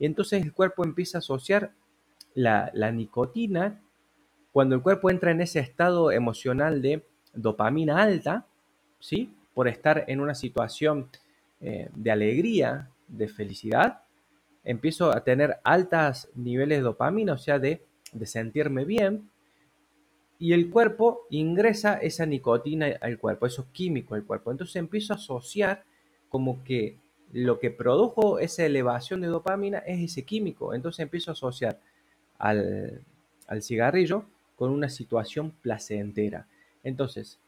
y 0.00 0.06
entonces 0.06 0.42
el 0.42 0.52
cuerpo 0.52 0.84
empieza 0.84 1.18
a 1.18 1.20
asociar 1.20 1.72
la, 2.34 2.70
nicotina, 2.92 3.80
cuando 4.52 4.74
el 4.74 4.82
cuerpo 4.82 5.10
entra 5.10 5.30
en 5.30 5.40
ese 5.40 5.60
estado 5.60 6.10
emocional 6.10 6.82
de 6.82 7.04
dopamina 7.34 8.02
alta, 8.02 8.46
¿sí? 8.98 9.32
Por 9.54 9.68
estar 9.68 10.04
en 10.08 10.20
una 10.20 10.34
situación 10.34 11.08
eh, 11.60 11.88
de 11.94 12.10
alegría, 12.10 12.90
de 13.06 13.28
felicidad, 13.28 14.02
empiezo 14.64 15.12
a 15.12 15.22
tener 15.22 15.58
altos 15.62 16.28
niveles 16.34 16.78
de 16.78 16.82
dopamina, 16.82 17.34
o 17.34 17.38
sea, 17.38 17.60
de 17.60 17.80
sentirme 18.24 18.84
bien, 18.84 19.28
y 20.38 20.52
el 20.52 20.70
cuerpo 20.70 21.26
ingresa 21.30 21.94
esa 21.94 22.24
nicotina 22.24 22.86
al 23.00 23.18
cuerpo, 23.18 23.46
esos 23.46 23.66
químicos 23.66 24.16
al 24.16 24.24
cuerpo. 24.24 24.52
Entonces 24.52 24.76
empiezo 24.76 25.12
a 25.12 25.16
asociar 25.16 25.84
como 26.28 26.62
que 26.62 26.96
lo 27.32 27.58
que 27.58 27.70
produjo 27.70 28.38
esa 28.38 28.64
elevación 28.64 29.20
de 29.20 29.26
dopamina 29.26 29.78
es 29.78 30.00
ese 30.00 30.22
químico. 30.22 30.74
Entonces 30.74 31.00
empiezo 31.00 31.30
a 31.30 31.32
asociar 31.32 31.80
al, 32.38 33.02
cigarrillo 33.60 34.24
con 34.56 34.70
una 34.70 34.88
situación 34.88 35.50
placentera. 35.50 36.46
Entonces, 36.84 37.38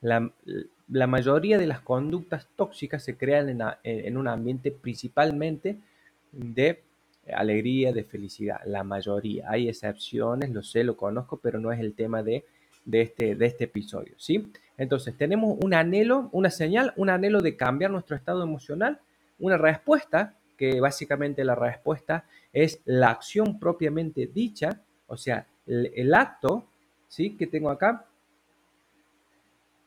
la, 0.00 0.30
mayoría 0.88 1.58
de 1.58 1.66
las 1.66 1.80
conductas 1.80 2.48
tóxicas 2.54 3.02
se 3.02 3.16
crean 3.16 3.60
en, 3.82 4.16
un 4.16 4.28
ambiente 4.28 4.70
principalmente 4.70 5.78
de 6.32 6.82
alegría, 7.34 7.92
de 7.92 8.04
felicidad. 8.04 8.60
La 8.66 8.84
mayoría. 8.84 9.46
Hay 9.48 9.68
excepciones, 9.68 10.50
lo 10.50 10.62
sé, 10.62 10.84
lo 10.84 10.96
conozco, 10.96 11.38
pero 11.38 11.60
no 11.60 11.72
es 11.72 11.80
el 11.80 11.94
tema 11.94 12.22
de, 12.22 12.44
este, 12.90 13.34
de 13.34 13.46
este 13.46 13.64
episodio. 13.64 14.14
¿sí? 14.16 14.52
Entonces, 14.76 15.16
tenemos 15.16 15.56
un 15.62 15.74
anhelo, 15.74 16.28
una 16.32 16.50
señal, 16.50 16.92
un 16.96 17.10
anhelo 17.10 17.40
de 17.40 17.56
cambiar 17.56 17.90
nuestro 17.90 18.16
estado 18.16 18.42
emocional 18.42 19.00
una 19.38 19.56
respuesta, 19.56 20.34
que 20.56 20.80
básicamente 20.80 21.44
la 21.44 21.54
respuesta 21.54 22.24
es 22.52 22.80
la 22.84 23.10
acción 23.10 23.58
propiamente 23.58 24.26
dicha, 24.26 24.80
o 25.06 25.16
sea, 25.16 25.46
el, 25.66 26.14
acto, 26.14 26.66
¿sí? 27.08 27.36
Que 27.36 27.46
tengo 27.46 27.70
acá. 27.70 28.06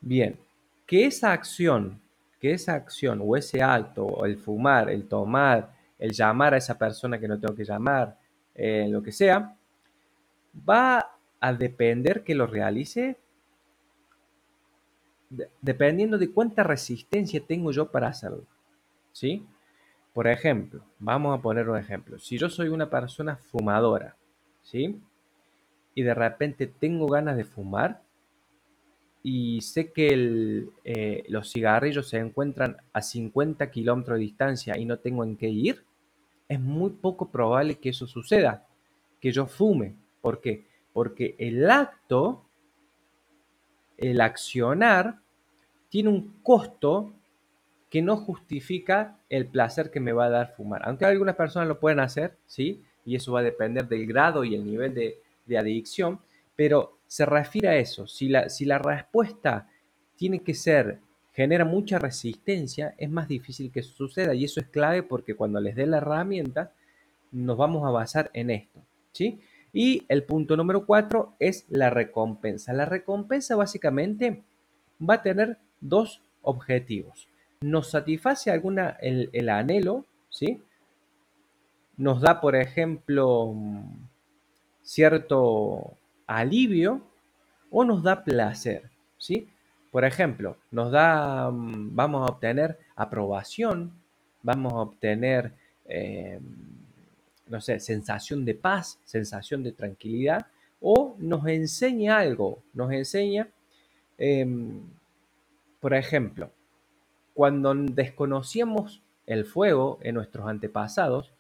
Bien, 0.02 0.38
que 0.86 1.06
esa 1.06 1.32
acción, 1.32 2.00
que 2.40 2.52
esa 2.52 2.76
acción 2.76 3.22
o 3.24 3.36
ese 3.36 3.62
acto, 3.62 4.06
o 4.06 4.26
el 4.26 4.38
fumar, 4.38 4.90
el 4.90 5.08
tomar, 5.08 5.74
el 6.00 6.12
llamar 6.12 6.54
a 6.54 6.58
esa 6.58 6.78
persona 6.78 7.20
que 7.20 7.28
no 7.28 7.40
tengo 7.40 7.56
que 7.56 7.66
llamar, 7.66 8.18
eh, 8.56 8.88
lo 8.90 9.04
que 9.04 9.12
sea, 9.12 9.56
va 10.68 11.12
a 11.40 11.54
depender 11.54 12.24
que 12.24 12.36
lo 12.36 12.48
realice 12.48 13.18
dependiendo 15.62 16.18
de 16.18 16.32
cuánta 16.32 16.64
resistencia 16.64 17.42
tengo 17.46 17.72
yo 17.72 17.92
para 17.92 18.08
hacerlo. 18.08 18.46
¿sí? 19.12 19.46
Por 20.14 20.28
ejemplo, 20.28 20.84
vamos 20.98 21.38
a 21.38 21.42
poner 21.42 21.70
un 21.70 21.78
ejemplo. 21.78 22.18
Si 22.20 22.38
yo 22.38 22.50
soy 22.50 22.70
una 22.70 22.90
persona 22.90 23.36
fumadora, 23.36 24.16
¿sí? 24.64 25.00
Y 25.94 26.04
de 26.04 26.14
repente 26.14 26.68
tengo 26.68 27.08
ganas 27.08 27.38
de 27.38 27.44
fumar 27.44 28.02
y 29.22 29.62
sé 29.62 29.92
que 29.92 30.68
eh, 30.84 31.24
los 31.28 31.52
cigarrillos 31.52 32.10
se 32.10 32.18
encuentran 32.18 32.78
a 32.94 33.02
50 33.02 33.70
kilómetros 33.70 34.18
de 34.18 34.24
distancia 34.24 34.78
y 34.78 34.86
no 34.86 34.98
tengo 35.00 35.24
en 35.24 35.36
qué 35.36 35.50
ir, 35.50 35.84
es 36.50 36.60
muy 36.60 36.90
poco 36.90 37.30
probable 37.30 37.78
que 37.78 37.90
eso 37.90 38.08
suceda, 38.08 38.66
que 39.22 39.32
yo 39.32 39.46
fume. 39.46 39.96
¿Por 40.20 40.42
qué? 40.42 40.66
Porque 40.92 41.36
el 41.38 41.70
acto, 41.70 42.44
el 43.98 44.20
accionar, 44.20 45.20
tiene 45.90 46.10
un 46.10 46.42
costo 46.42 47.14
que 47.90 48.02
no 48.02 48.18
justifica 48.18 49.20
el 49.30 49.48
placer 49.48 49.92
que 49.92 50.00
me 50.00 50.12
va 50.12 50.26
a 50.26 50.30
dar 50.30 50.56
fumar. 50.56 50.82
Aunque 50.86 51.06
algunas 51.06 51.36
personas 51.36 51.68
lo 51.68 51.80
pueden 51.80 52.00
hacer, 52.00 52.36
¿sí? 52.46 52.84
Y 53.06 53.16
eso 53.16 53.32
va 53.32 53.40
a 53.40 53.44
depender 53.44 53.88
del 53.88 54.06
grado 54.06 54.44
y 54.44 54.56
el 54.56 54.66
nivel 54.66 54.94
de, 54.94 55.22
adicción, 55.58 56.20
pero 56.56 57.00
se 57.08 57.26
refiere 57.26 57.70
a 57.70 57.76
eso. 57.78 58.06
Si 58.06 58.30
la, 58.30 58.50
si 58.50 58.66
la 58.66 58.78
respuesta 58.78 59.68
tiene 60.16 60.44
que 60.44 60.54
ser, 60.54 61.00
genera 61.42 61.66
mucha 61.66 62.00
resistencia, 62.00 62.96
es 62.98 63.10
más 63.10 63.28
difícil 63.28 63.72
que 63.72 63.80
eso 63.82 63.94
suceda. 63.94 64.34
Y 64.34 64.46
eso 64.46 64.60
es 64.60 64.68
clave 64.68 65.04
porque 65.04 65.36
cuando 65.36 65.60
les 65.60 65.76
dé 65.76 65.88
la 65.88 65.98
herramienta, 65.98 66.74
nos 67.32 67.58
vamos 67.58 67.88
a 67.88 67.92
basar 67.92 68.30
en 68.34 68.50
esto, 68.50 68.82
¿sí? 69.12 69.40
Y 69.72 70.04
el 70.10 70.24
punto 70.24 70.58
número 70.58 70.86
cuatro 70.86 71.36
es 71.40 71.66
la 71.70 71.90
recompensa. 71.90 72.74
La 72.74 72.86
recompensa 72.86 73.56
básicamente 73.56 74.44
va 75.02 75.16
a 75.16 75.22
tener 75.22 75.58
dos 75.80 76.22
objetivos 76.42 77.30
nos 77.62 77.90
satisface 77.90 78.52
alguna 78.52 78.98
el, 79.02 79.50
anhelo, 79.50 80.06
¿sí? 80.30 80.62
Nos 81.98 82.22
da, 82.22 82.40
por 82.40 82.56
ejemplo, 82.56 83.54
cierto 84.82 85.98
alivio 86.26 87.02
o 87.70 87.84
nos 87.84 88.04
da 88.04 88.24
placer, 88.24 88.90
¿sí? 89.18 89.50
Por 89.92 90.06
ejemplo, 90.06 90.58
nos 90.72 90.92
da, 90.92 91.50
vamos 91.52 92.22
a 92.28 92.34
obtener 92.34 92.78
aprobación, 92.96 93.94
vamos 94.44 94.74
a 94.74 94.78
obtener, 94.78 95.54
em, 95.86 96.42
no 97.48 97.60
sé, 97.60 97.80
sensación 97.80 98.46
de 98.46 98.54
paz, 98.54 99.00
sensación 99.04 99.64
de 99.64 99.72
tranquilidad, 99.72 100.46
o 100.80 101.16
nos 101.20 101.46
enseña 101.48 102.20
algo, 102.20 102.62
nos 102.74 102.92
enseña, 102.92 103.50
em, 104.18 104.82
por 105.80 105.94
ejemplo, 105.94 106.52
cuando 107.34 107.74
desconocíamos 107.74 109.02
el 109.26 109.46
fuego 109.46 110.00
en 110.02 110.16
nuestros 110.16 110.48
antepasados, 110.48 111.34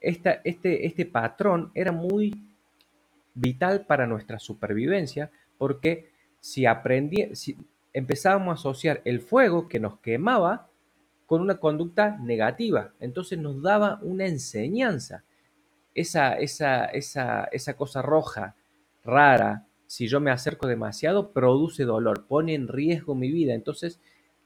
este, 0.00 0.40
este 0.86 1.06
patrón 1.06 1.72
era 1.74 1.90
muy 1.90 2.32
vital 3.34 3.86
para 3.86 4.06
nuestra 4.06 4.38
supervivencia 4.38 5.30
porque 5.56 6.10
si, 6.40 6.66
aprendí, 6.66 7.28
empezábamos 7.98 8.50
a 8.50 8.60
asociar 8.60 9.02
el 9.04 9.20
fuego 9.20 9.68
que 9.68 9.80
nos 9.80 9.98
quemaba 9.98 10.68
con 11.26 11.40
una 11.40 11.58
conducta 11.58 12.16
negativa, 12.18 12.94
entonces 13.00 13.38
nos 13.38 13.62
daba 13.62 13.98
una 14.02 14.26
enseñanza. 14.26 15.24
Esa, 15.94 16.34
esa, 16.34 16.84
esa, 16.86 17.44
esa 17.52 17.76
cosa 17.76 18.02
roja, 18.02 18.54
rara, 19.04 19.66
si 19.86 20.06
yo 20.06 20.20
me 20.20 20.30
acerco 20.30 20.66
demasiado, 20.66 21.32
produce 21.32 21.84
dolor, 21.84 22.26
pone 22.26 22.54
en 22.54 22.68
riesgo 22.68 23.14
mi 23.14 23.32
vida. 23.32 23.54
Entonces 23.54 24.00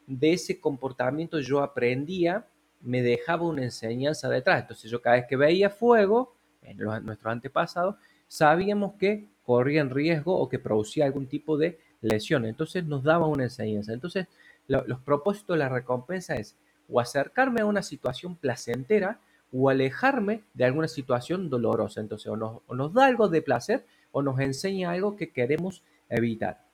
de 0.07 0.33
ese 0.33 0.61
comportamiento 0.61 1.41
yo 1.41 1.61
aprendía, 1.61 2.47
me 2.81 3.03
dejaba 3.03 3.47
una 3.47 3.65
enseñanza 3.65 4.29
detrás. 4.29 4.63
Entonces 4.63 4.91
yo 4.91 5.01
cada 5.01 5.17
vez 5.17 5.27
que 5.29 5.37
veía 5.37 5.71
fuego, 5.71 6.35
en 6.63 6.79
nuestros 6.79 7.33
antepasados, 7.33 7.97
sabíamos 8.27 8.95
que 8.95 9.29
corría 9.43 9.81
en 9.81 9.91
riesgo 9.91 10.39
o 10.39 10.49
que 10.49 10.59
producía 10.59 11.05
algún 11.05 11.27
tipo 11.27 11.57
de 11.57 11.79
lesión. 12.03 12.45
Entonces 12.45 12.85
nos 12.85 13.03
daba 13.03 13.27
una 13.27 13.45
enseñanza. 13.45 13.93
Entonces 13.93 14.27
los 14.69 15.01
propósitos 15.01 15.55
de 15.55 15.59
la 15.59 15.69
recompensa 15.69 16.37
es 16.37 16.57
o 16.89 17.01
acercarme 17.01 17.63
a 17.63 17.67
una 17.67 17.83
situación 17.83 18.37
placentera 18.37 19.19
o 19.53 19.69
alejarme 19.69 20.43
de 20.55 20.65
alguna 20.65 20.89
situación 20.89 21.49
dolorosa. 21.49 22.01
Entonces 22.01 22.27
o 22.27 22.37
nos, 22.37 22.95
da 22.95 23.07
algo 23.07 23.29
de 23.29 23.43
placer 23.43 23.87
o 24.11 24.23
nos 24.23 24.39
enseña 24.41 24.91
algo 24.91 25.17
que 25.17 25.31
queremos 25.31 25.83
evitar. 26.09 26.65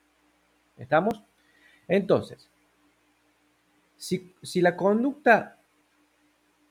¿Estamos? 0.77 1.21
Entonces, 1.87 2.49
si, 3.97 4.61
la 4.61 4.77
conducta 4.77 5.57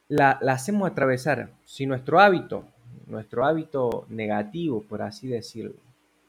la, 0.09 0.31
hacemos 0.49 0.91
atravesar, 0.91 1.53
si 1.65 1.87
nuestro 1.87 2.21
hábito, 2.21 2.65
nuestro 3.07 3.45
hábito 3.45 4.07
negativo, 4.09 4.83
por 4.83 5.03
así 5.03 5.29
decirlo, 5.29 5.75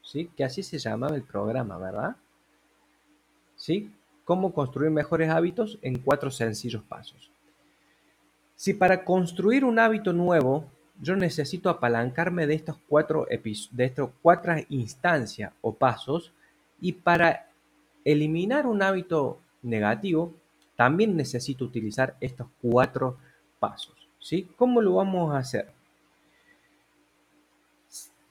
¿sí? 0.02 0.30
que 0.36 0.44
así 0.44 0.62
se 0.62 0.78
llamaba 0.78 1.16
el 1.16 1.22
programa, 1.22 1.78
¿verdad? 1.78 2.16
¿Sí? 3.60 3.92
¿Cómo 4.24 4.54
construir 4.54 4.90
mejores 4.90 5.28
hábitos 5.28 5.78
en 5.82 5.98
cuatro 5.98 6.30
sencillos 6.30 6.82
pasos? 6.82 7.30
Si 8.56 8.72
para 8.72 9.04
construir 9.04 9.66
un 9.66 9.78
hábito 9.78 10.14
nuevo 10.14 10.64
yo 10.98 11.14
necesito 11.14 11.68
apalancarme 11.68 12.46
de 12.46 12.54
estos 12.54 12.78
cuatro, 12.88 13.26
de 13.28 13.84
estos 13.84 14.10
cuatro 14.22 14.54
instancias 14.70 15.52
o 15.60 15.74
pasos 15.74 16.32
y 16.80 16.92
para 16.92 17.50
eliminar 18.02 18.66
un 18.66 18.82
hábito 18.82 19.40
negativo 19.62 20.34
también 20.74 21.14
necesito 21.14 21.66
utilizar 21.66 22.16
estos 22.18 22.48
cuatro 22.62 23.18
pasos. 23.58 24.08
¿sí? 24.18 24.48
¿Cómo 24.56 24.80
lo 24.80 24.94
vamos 24.94 25.34
a 25.34 25.38
hacer? 25.38 25.70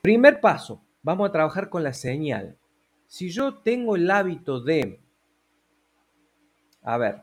Primer 0.02 0.42
paso, 0.42 0.82
vamos 1.04 1.30
a 1.30 1.32
trabajar 1.32 1.70
con 1.70 1.84
la 1.84 1.94
señal. 1.94 2.56
Si 3.08 3.30
yo 3.30 3.56
tengo 3.56 3.96
el 3.96 4.10
hábito 4.10 4.60
de, 4.62 5.00
a 6.90 6.98
ver, 6.98 7.22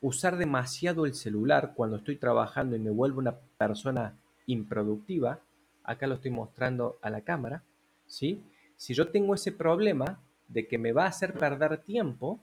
usar 0.00 0.38
demasiado 0.38 1.04
el 1.04 1.12
celular 1.12 1.74
cuando 1.74 1.98
estoy 1.98 2.16
trabajando 2.16 2.76
y 2.76 2.78
me 2.78 2.88
vuelvo 2.88 3.18
una 3.18 3.38
persona 3.58 4.18
improductiva, 4.46 5.42
acá 5.84 6.06
lo 6.06 6.14
estoy 6.14 6.30
mostrando 6.30 6.98
a 7.02 7.10
la 7.10 7.20
cámara, 7.20 7.62
¿sí? 8.06 8.42
Si 8.76 8.94
yo 8.94 9.10
tengo 9.10 9.34
ese 9.34 9.52
problema 9.52 10.22
de 10.48 10.66
que 10.66 10.78
me 10.78 10.92
va 10.92 11.04
a 11.04 11.08
hacer 11.08 11.34
perder 11.34 11.82
tiempo, 11.82 12.40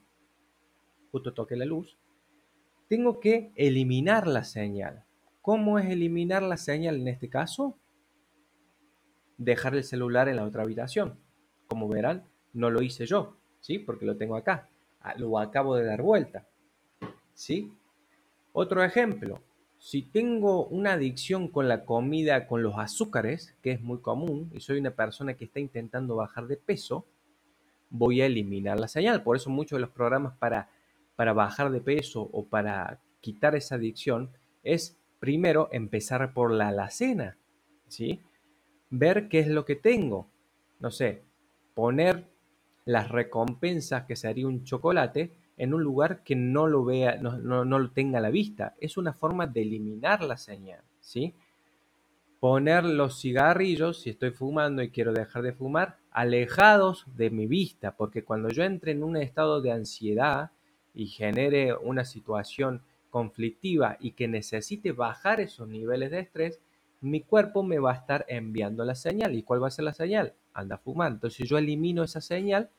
justo 1.12 1.34
toque 1.34 1.56
la 1.56 1.65
luz, 1.65 1.97
tengo 2.88 3.19
que 3.19 3.52
eliminar 3.56 4.28
la 4.28 4.43
señal. 4.43 5.06
¿Cómo 5.41 5.80
es 5.80 5.89
eliminar 5.89 6.43
la 6.43 6.58
señal 6.58 6.97
en 6.97 7.08
este 7.08 7.30
caso? 7.30 7.80
Dejar 9.39 9.73
el 9.76 9.84
celular 9.84 10.30
en 10.30 10.36
la 10.36 10.45
otra 10.45 10.62
habitación. 10.62 11.19
Como 11.65 11.88
verán, 11.88 12.30
no 12.54 12.69
lo 12.69 12.84
hice 12.84 13.08
yo, 13.08 13.38
¿sí? 13.60 13.80
Porque 13.80 14.06
lo 14.06 14.17
tengo 14.17 14.36
acá. 14.36 14.69
Lo 15.17 15.39
acabo 15.39 15.76
de 15.76 15.86
dar 15.86 16.02
vuelta, 16.02 16.48
¿sí? 17.34 17.72
Otro 18.54 18.84
ejemplo. 18.84 19.41
Si 19.80 20.02
tengo 20.02 20.65
una 20.67 20.93
adicción 20.93 21.48
con 21.50 21.67
la 21.67 21.86
comida, 21.86 22.48
con 22.48 22.63
los 22.63 22.80
azúcares, 22.80 23.56
que 23.62 23.72
es 23.72 23.82
muy 23.82 24.00
común, 24.00 24.50
y 24.54 24.60
soy 24.60 24.80
una 24.80 24.91
persona 24.91 25.36
que 25.36 25.46
está 25.46 25.60
intentando 25.60 26.15
bajar 26.15 26.48
de 26.48 26.58
peso, 26.58 27.06
voy 27.89 28.22
a 28.22 28.26
eliminar 28.26 28.80
la 28.80 28.88
señal. 28.88 29.24
Por 29.24 29.38
eso 29.38 29.50
muchos 29.50 29.78
de 29.78 29.82
los 29.82 29.91
programas 29.91 30.36
para 30.38 30.70
para 31.17 31.34
bajar 31.34 31.72
de 31.72 31.82
peso 31.82 32.30
o 32.32 32.46
para 32.46 33.02
quitar 33.22 33.56
esa 33.56 33.76
adicción 33.76 34.30
es 34.63 34.98
primero 35.20 35.67
empezar 35.72 36.32
por 36.32 36.52
la 36.52 36.67
alacena, 36.67 37.38
¿sí? 37.88 38.22
Ver 38.91 39.28
qué 39.28 39.39
es 39.39 39.48
lo 39.48 39.65
que 39.65 39.76
tengo. 39.76 40.30
No 40.80 40.91
sé, 40.91 41.24
poner 41.74 42.28
las 42.88 43.10
recompensas 43.10 44.06
que 44.06 44.15
sería 44.15 44.47
un 44.47 44.63
chocolate 44.63 45.32
en 45.58 45.73
un 45.73 45.84
lugar 45.84 46.23
que 46.23 46.36
no 46.36 46.67
lo 46.67 46.84
vea, 46.84 47.17
no, 47.17 47.38
no, 47.38 47.65
no, 47.65 47.80
lo 47.80 47.91
tenga 47.91 48.17
a 48.17 48.21
la 48.21 48.32
vista. 48.32 48.76
Es 48.80 48.97
una 48.97 49.13
forma 49.13 49.45
de 49.45 49.62
eliminar 49.62 50.23
la 50.23 50.38
señal, 50.38 50.82
¿sí? 51.00 51.36
Poner 52.39 52.84
los 52.86 53.19
cigarrillos, 53.19 54.02
si 54.02 54.10
estoy 54.10 54.32
fumando 54.32 54.82
y 54.82 54.89
quiero 54.89 55.13
dejar 55.13 55.43
de 55.43 55.54
fumar, 55.54 55.97
alejados 56.12 57.06
de 57.15 57.30
mi 57.30 57.45
vista, 57.45 57.95
porque 57.95 58.23
cuando 58.23 58.50
yo 58.50 58.63
entre 58.63 58.91
en 58.91 59.04
un 59.04 59.17
estado 59.17 59.62
de 59.62 59.71
ansiedad, 59.71 60.52
y 60.97 61.06
genere 61.06 61.76
una 61.76 62.04
situación 62.04 62.82
conflictiva 63.12 63.97
y 64.00 64.13
que 64.13 64.28
necesite 64.28 64.93
bajar 64.93 65.39
esos 65.39 65.67
niveles 65.67 66.10
de 66.10 66.21
estrés, 66.21 66.60
mi 67.02 67.21
cuerpo 67.21 67.62
me 67.62 67.78
va 67.78 67.91
a 67.91 67.95
estar 67.95 68.26
enviando 68.28 68.84
la 68.84 68.95
señal. 68.95 69.36
¿Y 69.36 69.43
cuál 69.43 69.62
va 69.62 69.67
a 69.67 69.71
ser 69.71 69.86
la 69.86 69.93
señal? 69.93 70.34
Anda 70.54 70.76
a 70.76 70.80
fumar. 70.80 71.12
Entonces 71.12 71.47
yo 71.47 71.60
elimino 71.60 72.04
esa 72.04 72.19
señal 72.19 72.71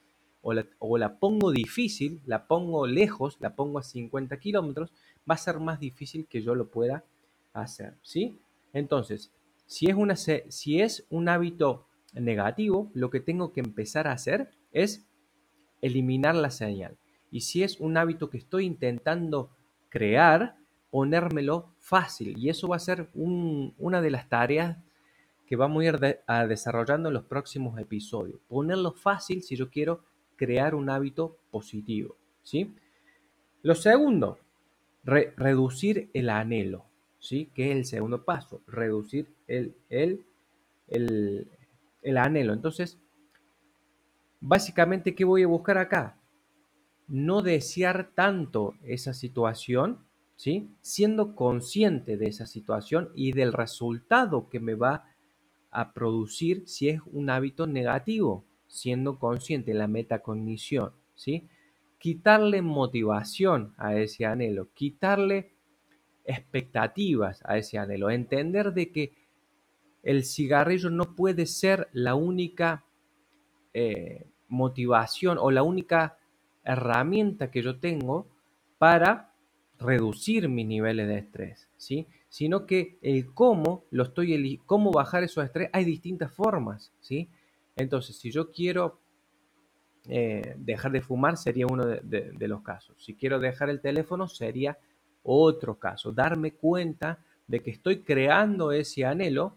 o 0.42 0.52
la, 0.52 0.66
o 0.78 0.98
la 0.98 1.18
pongo 1.18 1.50
difícil, 1.50 2.20
la 2.26 2.46
pongo 2.46 2.86
lejos, 2.86 3.36
la 3.40 3.54
pongo 3.54 3.78
a 3.78 3.82
50 3.82 4.38
kilómetros, 4.38 4.92
va 5.28 5.34
a 5.34 5.38
ser 5.38 5.58
más 5.60 5.80
difícil 5.80 6.26
que 6.26 6.42
yo 6.42 6.54
lo 6.54 6.68
pueda 6.68 7.04
hacer. 7.52 7.94
¿sí? 8.02 8.38
Entonces, 8.72 9.32
si 9.66 9.86
es, 9.90 9.94
una, 9.94 10.16
si 10.16 10.80
es 10.80 11.06
un 11.10 11.28
hábito 11.28 11.86
negativo, 12.14 12.90
lo 12.94 13.10
que 13.10 13.20
tengo 13.20 13.52
que 13.52 13.60
empezar 13.60 14.08
a 14.08 14.12
hacer 14.12 14.50
es 14.72 15.06
eliminar 15.82 16.34
la 16.34 16.50
señal. 16.50 16.96
Y 17.30 17.42
si 17.42 17.62
es 17.62 17.78
un 17.78 17.96
hábito 17.96 18.30
que 18.30 18.38
estoy 18.38 18.64
intentando 18.64 19.50
crear, 19.90 20.56
ponérmelo 20.90 21.74
fácil. 21.78 22.38
Y 22.38 22.48
eso 22.48 22.68
va 22.68 22.76
a 22.76 22.80
ser 22.80 23.10
una 23.14 24.00
de 24.00 24.10
las 24.10 24.28
tareas 24.28 24.78
que 25.46 25.56
vamos 25.56 25.82
a 25.82 25.86
ir 25.86 25.98
desarrollando 26.48 27.08
en 27.08 27.14
los 27.14 27.24
próximos 27.24 27.78
episodios. 27.78 28.40
Ponerlo 28.48 28.92
fácil 28.92 29.42
si 29.42 29.56
yo 29.56 29.70
quiero 29.70 30.04
crear 30.38 30.74
un 30.74 30.88
hábito 30.88 31.36
positivo. 31.50 32.16
¿sí? 32.42 32.74
Lo 33.62 33.74
segundo, 33.74 34.38
reducir 35.04 36.08
el 36.14 36.30
anhelo. 36.30 36.86
¿sí? 37.18 37.50
Que 37.54 37.70
es 37.70 37.76
el 37.76 37.84
segundo 37.84 38.24
paso, 38.24 38.62
reducir 38.66 39.34
el, 39.46 39.74
el, 39.90 40.24
el, 40.86 41.48
el 42.02 42.16
anhelo. 42.16 42.52
Entonces, 42.54 42.98
básicamente, 44.40 45.14
¿qué 45.14 45.24
voy 45.24 45.42
a 45.42 45.48
buscar 45.48 45.78
acá? 45.78 46.18
No 47.06 47.42
desear 47.42 48.12
tanto 48.14 48.74
esa 48.82 49.14
situación, 49.14 50.06
¿sí? 50.36 50.70
Siendo 50.80 51.34
consciente 51.34 52.16
de 52.16 52.28
esa 52.28 52.46
situación 52.46 53.10
y 53.14 53.32
del 53.32 53.52
resultado 53.52 54.48
que 54.48 54.60
me 54.60 54.74
va 54.74 55.04
a 55.70 55.92
producir 55.92 56.66
si 56.66 56.88
es 56.88 57.00
un 57.12 57.30
hábito 57.30 57.66
negativo, 57.66 58.44
siendo 58.68 59.18
consciente 59.18 59.74
la 59.74 59.88
metacognición, 59.88 60.92
¿sí? 61.14 61.48
Quitarle 61.98 62.62
motivación 62.62 63.74
a 63.76 63.96
ese 63.96 64.24
anhelo, 64.24 64.72
quitarle 64.72 65.52
expectativas 66.24 67.42
a 67.44 67.56
ese 67.56 67.78
anhelo, 67.78 68.10
entender 68.10 68.72
de 68.72 68.92
que 68.92 69.12
el 70.02 70.24
cigarrillo 70.24 70.90
no 70.90 71.16
puede 71.16 71.46
ser 71.46 71.88
la 71.92 72.14
única 72.14 72.84
eh, 73.74 74.26
motivación 74.48 75.38
o 75.40 75.50
la 75.50 75.62
única 75.62 76.18
herramienta 76.64 77.50
que 77.50 77.62
yo 77.62 77.80
tengo 77.80 78.28
para 78.78 79.32
reducir 79.78 80.48
mis 80.48 80.66
niveles 80.66 81.08
de 81.08 81.18
estrés, 81.18 81.68
¿sí? 81.76 82.06
Sino 82.28 82.66
que 82.66 82.98
el 83.00 83.32
cómo 83.32 83.84
lo 83.90 84.04
estoy 84.04 84.58
cómo 84.66 84.90
bajar 84.90 85.24
esos 85.24 85.44
estrés, 85.44 85.70
hay 85.72 85.84
distintas 85.84 86.32
formas, 86.32 86.92
¿sí? 87.00 87.30
Entonces, 87.78 88.16
si 88.18 88.30
yo 88.30 88.50
quiero 88.50 89.00
eh, 90.06 90.54
dejar 90.58 90.92
de 90.92 91.00
fumar, 91.00 91.36
sería 91.36 91.66
uno 91.66 91.86
de 91.86 92.48
los 92.48 92.62
casos. 92.62 92.96
Si 93.02 93.14
quiero 93.14 93.38
dejar 93.38 93.70
el 93.70 93.80
teléfono, 93.80 94.28
sería 94.28 94.78
otro 95.22 95.78
caso. 95.78 96.12
Darme 96.12 96.52
cuenta 96.52 97.24
de 97.46 97.60
que 97.60 97.70
estoy 97.70 98.02
creando 98.02 98.72
ese 98.72 99.06
anhelo 99.06 99.54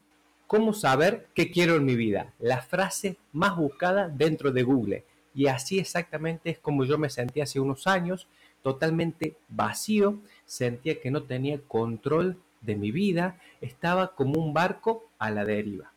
¿Cómo 0.51 0.73
saber 0.73 1.29
qué 1.33 1.49
quiero 1.49 1.77
en 1.77 1.85
mi 1.85 1.95
vida? 1.95 2.33
La 2.37 2.61
frase 2.61 3.15
más 3.31 3.55
buscada 3.55 4.09
dentro 4.09 4.51
de 4.51 4.63
Google. 4.63 5.05
Y 5.33 5.47
así 5.47 5.79
exactamente 5.79 6.49
es 6.49 6.59
como 6.59 6.83
yo 6.83 6.97
me 6.97 7.09
sentía 7.09 7.43
hace 7.43 7.61
unos 7.61 7.87
años, 7.87 8.27
totalmente 8.61 9.37
vacío, 9.47 10.19
sentía 10.43 10.99
que 10.99 11.09
no 11.09 11.23
tenía 11.23 11.61
control 11.61 12.35
de 12.59 12.75
mi 12.75 12.91
vida, 12.91 13.39
estaba 13.61 14.13
como 14.13 14.43
un 14.43 14.53
barco 14.53 15.05
a 15.19 15.31
la 15.31 15.45
deriva. 15.45 15.93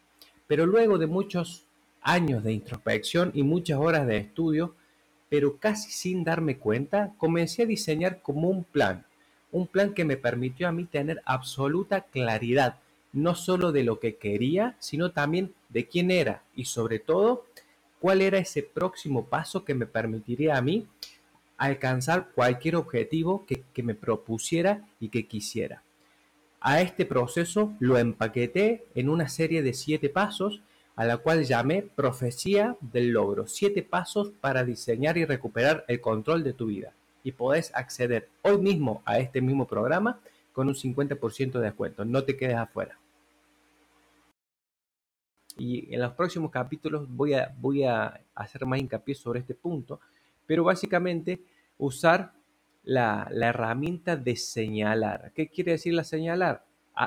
Pero 0.47 0.67
luego 0.67 0.99
de 0.99 1.09
muchos 1.09 1.67
años 2.05 2.45
de 2.45 2.53
introspección 2.53 3.33
y 3.35 3.43
muchas 3.43 3.79
horas 3.79 4.07
de 4.07 4.19
estudio, 4.19 4.77
pero 5.29 5.57
casi 5.57 5.91
sin 5.91 6.23
darme 6.23 6.59
cuenta, 6.59 7.13
comencé 7.19 7.65
a 7.65 7.67
diseñar 7.67 8.23
como 8.23 8.49
un 8.49 8.63
plan, 8.63 9.05
un 9.51 9.67
plan 9.67 9.95
que 9.95 10.05
me 10.05 10.17
permitió 10.17 10.69
a 10.69 10.73
mí 10.73 10.85
tener 10.85 11.23
absoluta 11.25 12.03
claridad 12.03 12.77
no 13.13 13.35
solo 13.35 13.73
de 13.73 13.85
lo 13.85 14.01
que 14.01 14.17
quería, 14.17 14.77
sino 14.81 15.13
también 15.13 15.55
de 15.69 15.87
quién 15.87 16.11
era 16.11 16.43
y 16.55 16.67
sobre 16.67 16.99
todo 16.99 17.47
cuál 18.01 18.21
era 18.21 18.39
ese 18.39 18.63
próximo 18.63 19.27
paso 19.27 19.65
que 19.65 19.75
me 19.75 19.87
permitiría 19.87 20.57
a 20.57 20.63
mí 20.63 20.87
alcanzar 21.57 22.29
cualquier 22.35 22.77
objetivo 22.77 23.47
que, 23.47 23.83
me 23.83 23.95
propusiera 23.95 24.85
y 25.01 25.09
que 25.09 25.27
quisiera. 25.27 25.83
A 26.61 26.81
este 26.81 27.07
proceso 27.07 27.73
lo 27.79 27.97
empaqueté 27.97 28.85
en 28.95 29.09
una 29.09 29.29
serie 29.29 29.63
de 29.63 29.75
siete 29.75 30.09
pasos 30.09 30.61
a 30.97 31.05
la 31.05 31.19
cual 31.19 31.45
llamé 31.45 31.83
Profecía 31.83 32.77
del 32.81 33.11
Logro. 33.11 33.47
Siete 33.47 33.83
pasos 33.83 34.33
para 34.41 34.65
diseñar 34.65 35.19
y 35.19 35.25
recuperar 35.25 35.85
el 35.89 36.01
control 36.01 36.45
de 36.45 36.53
tu 36.53 36.67
vida. 36.67 36.93
Y 37.23 37.33
podés 37.33 37.73
acceder 37.75 38.29
hoy 38.43 38.59
mismo 38.59 39.03
a 39.05 39.19
este 39.19 39.41
mismo 39.41 39.67
programa 39.67 40.21
con 40.53 40.69
un 40.69 40.75
50% 40.75 41.53
de 41.53 41.61
descuento. 41.61 42.05
No 42.05 42.23
te 42.25 42.37
quedes 42.37 42.57
afuera 42.57 42.99
y 45.57 45.93
en 45.95 46.01
los 46.01 46.13
próximos 46.13 46.51
capítulos 46.51 47.07
voy 47.09 47.35
a, 47.35 47.55
voy 47.61 47.85
a 47.85 48.21
hacer 48.35 48.67
más 48.67 48.81
hincapié 48.81 49.15
sobre 49.15 49.41
este 49.41 49.55
punto, 49.55 50.01
pero 50.47 50.65
básicamente 50.65 51.41
usar 51.79 52.33
la, 52.83 53.29
herramienta 53.31 54.17
de 54.17 54.37
señalar. 54.37 55.33
¿Qué 55.35 55.49
quiere 55.49 55.73
decir 55.73 55.95
la 55.95 56.05
señalar? 56.05 56.65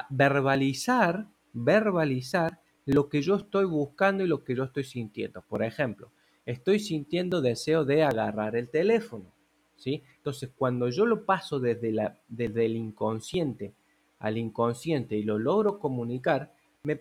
verbalizar, 0.10 1.28
verbalizar 1.54 2.60
lo 2.88 3.10
que 3.10 3.22
yo 3.22 3.36
estoy 3.36 3.66
buscando 3.66 4.24
y 4.24 4.28
lo 4.28 4.44
que 4.44 4.56
yo 4.56 4.64
estoy 4.64 4.84
sintiendo. 4.84 5.44
Por 5.44 5.64
ejemplo, 5.64 6.12
estoy 6.46 6.80
sintiendo 6.80 7.42
deseo 7.42 7.86
de 7.86 8.04
agarrar 8.04 8.56
el 8.56 8.70
teléfono. 8.70 9.32
¿sí? 9.76 10.04
Entonces, 10.16 10.50
cuando 10.58 10.90
yo 10.90 11.06
lo 11.06 11.26
paso 11.26 11.60
desde, 11.60 11.92
la, 11.92 12.20
desde 12.28 12.66
el 12.66 12.76
inconsciente 12.76 13.74
al 14.20 14.38
inconsciente 14.38 15.16
y 15.16 15.24
lo 15.24 15.38
logro 15.38 15.80
comunicar, 15.80 16.52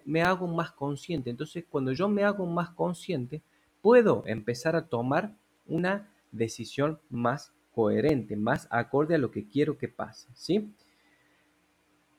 me, 0.04 0.22
hago 0.22 0.48
más 0.48 0.72
consciente. 0.72 1.30
Entonces, 1.30 1.64
cuando 1.68 1.92
yo 1.92 2.08
me 2.08 2.24
hago 2.24 2.46
más 2.46 2.70
consciente, 2.70 3.42
puedo 3.80 4.24
empezar 4.26 4.76
a 4.76 4.88
tomar 4.88 5.34
una 5.66 6.12
decisión 6.32 6.98
más 7.08 7.52
coherente, 7.72 8.36
más 8.36 8.66
acorde 8.70 9.14
a 9.14 9.18
lo 9.18 9.30
que 9.30 9.46
quiero 9.46 9.78
que 9.78 9.88
pase, 9.88 10.28
¿sí? 10.34 10.72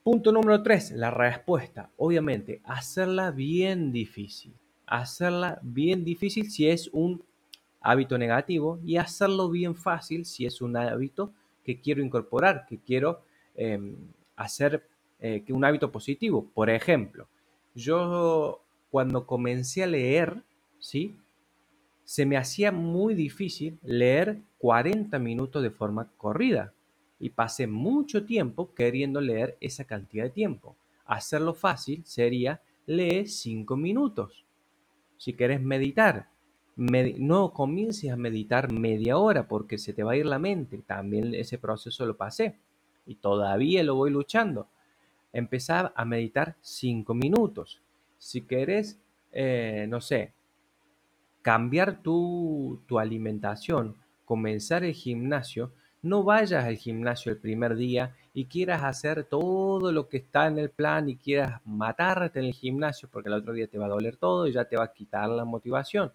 Punto 0.08 0.32
número 0.32 0.63
tres, 0.63 0.91
la 0.91 1.12
respuesta. 1.12 1.91
Obviamente, 1.98 2.62
hacerla 2.63 3.30
bien 3.32 3.91
difícil. 3.91 4.54
Hacerla 4.86 5.60
bien 5.62 6.06
difícil 6.06 6.50
si 6.50 6.70
es 6.70 6.89
un 6.93 7.22
hábito 7.82 8.17
negativo 8.17 8.80
y 8.86 8.96
hacerlo 8.96 9.50
bien 9.50 9.76
fácil 9.76 10.24
si 10.24 10.46
es 10.46 10.62
un 10.62 10.78
hábito 10.78 11.34
que 11.62 11.82
quiero 11.82 12.02
incorporar, 12.02 12.65
que 12.70 12.78
quiero 12.78 13.20
em, 13.54 13.98
hacer 14.38 14.88
eh, 15.20 15.43
un 15.50 15.65
hábito 15.65 15.91
positivo. 15.91 16.50
Por 16.54 16.70
ejemplo, 16.70 17.28
yo 17.76 18.63
cuando 18.89 19.28
comencé 19.28 19.84
a 19.84 19.88
leer, 19.88 20.41
¿sí? 20.80 21.17
Se 22.06 22.26
me 22.26 22.38
hacía 22.38 22.72
muy 22.72 23.13
difícil 23.13 23.78
leer 23.84 24.39
40 24.60 25.20
minutos 25.20 25.62
de 25.62 25.70
forma 25.70 26.10
corrida 26.15 26.74
y 27.20 27.30
pasé 27.30 27.68
mucho 27.68 28.26
tiempo 28.26 28.74
queriendo 28.74 29.22
leer 29.22 29.58
esa 29.60 29.86
cantidad 29.86 30.26
de 30.26 30.30
tiempo. 30.30 30.76
Hacerlo 31.06 31.54
fácil 31.54 32.04
sería 32.06 32.62
leer 32.86 33.28
5 33.28 33.76
minutos. 33.76 34.46
Si 35.18 35.34
quieres 35.34 35.62
meditar, 35.62 36.30
no 36.76 37.54
comiences 37.54 38.12
a 38.12 38.18
meditar 38.18 38.72
media 38.72 39.18
hora 39.18 39.48
porque 39.48 39.78
se 39.78 39.94
te 39.94 40.04
va 40.04 40.12
a 40.12 40.18
ir 40.18 40.26
la 40.26 40.38
mente. 40.40 40.78
También 40.80 41.34
ese 41.34 41.58
proceso 41.58 42.06
lo 42.06 42.18
pasé 42.18 42.60
y 43.06 43.16
todavía 43.16 43.84
lo 43.84 43.96
voy 43.96 44.12
luchando 44.12 44.68
empezar 45.34 45.94
a 45.96 46.06
meditar 46.06 46.56
cinco 46.62 47.14
minutos. 47.14 47.82
Si 48.18 48.42
quieres, 48.42 49.00
eh, 49.32 49.86
no 49.90 50.02
sé, 50.02 50.34
cambiar 51.42 52.02
tu, 52.02 52.82
tu 52.88 53.00
alimentación, 53.00 53.98
comenzar 54.26 54.84
el 54.84 54.94
gimnasio, 54.94 55.72
no 56.02 56.24
vayas 56.24 56.66
al 56.66 56.78
gimnasio 56.78 57.32
el 57.32 57.38
primer 57.38 57.76
día 57.76 58.16
y 58.34 58.46
quieras 58.46 58.84
hacer 58.84 59.24
todo 59.24 59.92
lo 59.92 60.08
que 60.08 60.18
está 60.18 60.48
en 60.48 60.60
el 60.60 60.70
plan 60.70 61.10
y 61.10 61.18
quieras 61.18 61.62
matarte 61.66 62.40
en 62.40 62.46
el 62.46 62.54
gimnasio 62.54 63.10
porque 63.12 63.30
el 63.30 63.36
otro 63.36 63.54
día 63.54 63.68
te 63.68 63.78
va 63.78 63.86
a 63.88 63.90
doler 63.90 64.18
todo 64.18 64.48
y 64.48 64.54
ya 64.54 64.66
te 64.66 64.78
va 64.78 64.86
a 64.86 64.94
quitar 64.94 65.30
la 65.30 65.46
motivación. 65.46 66.12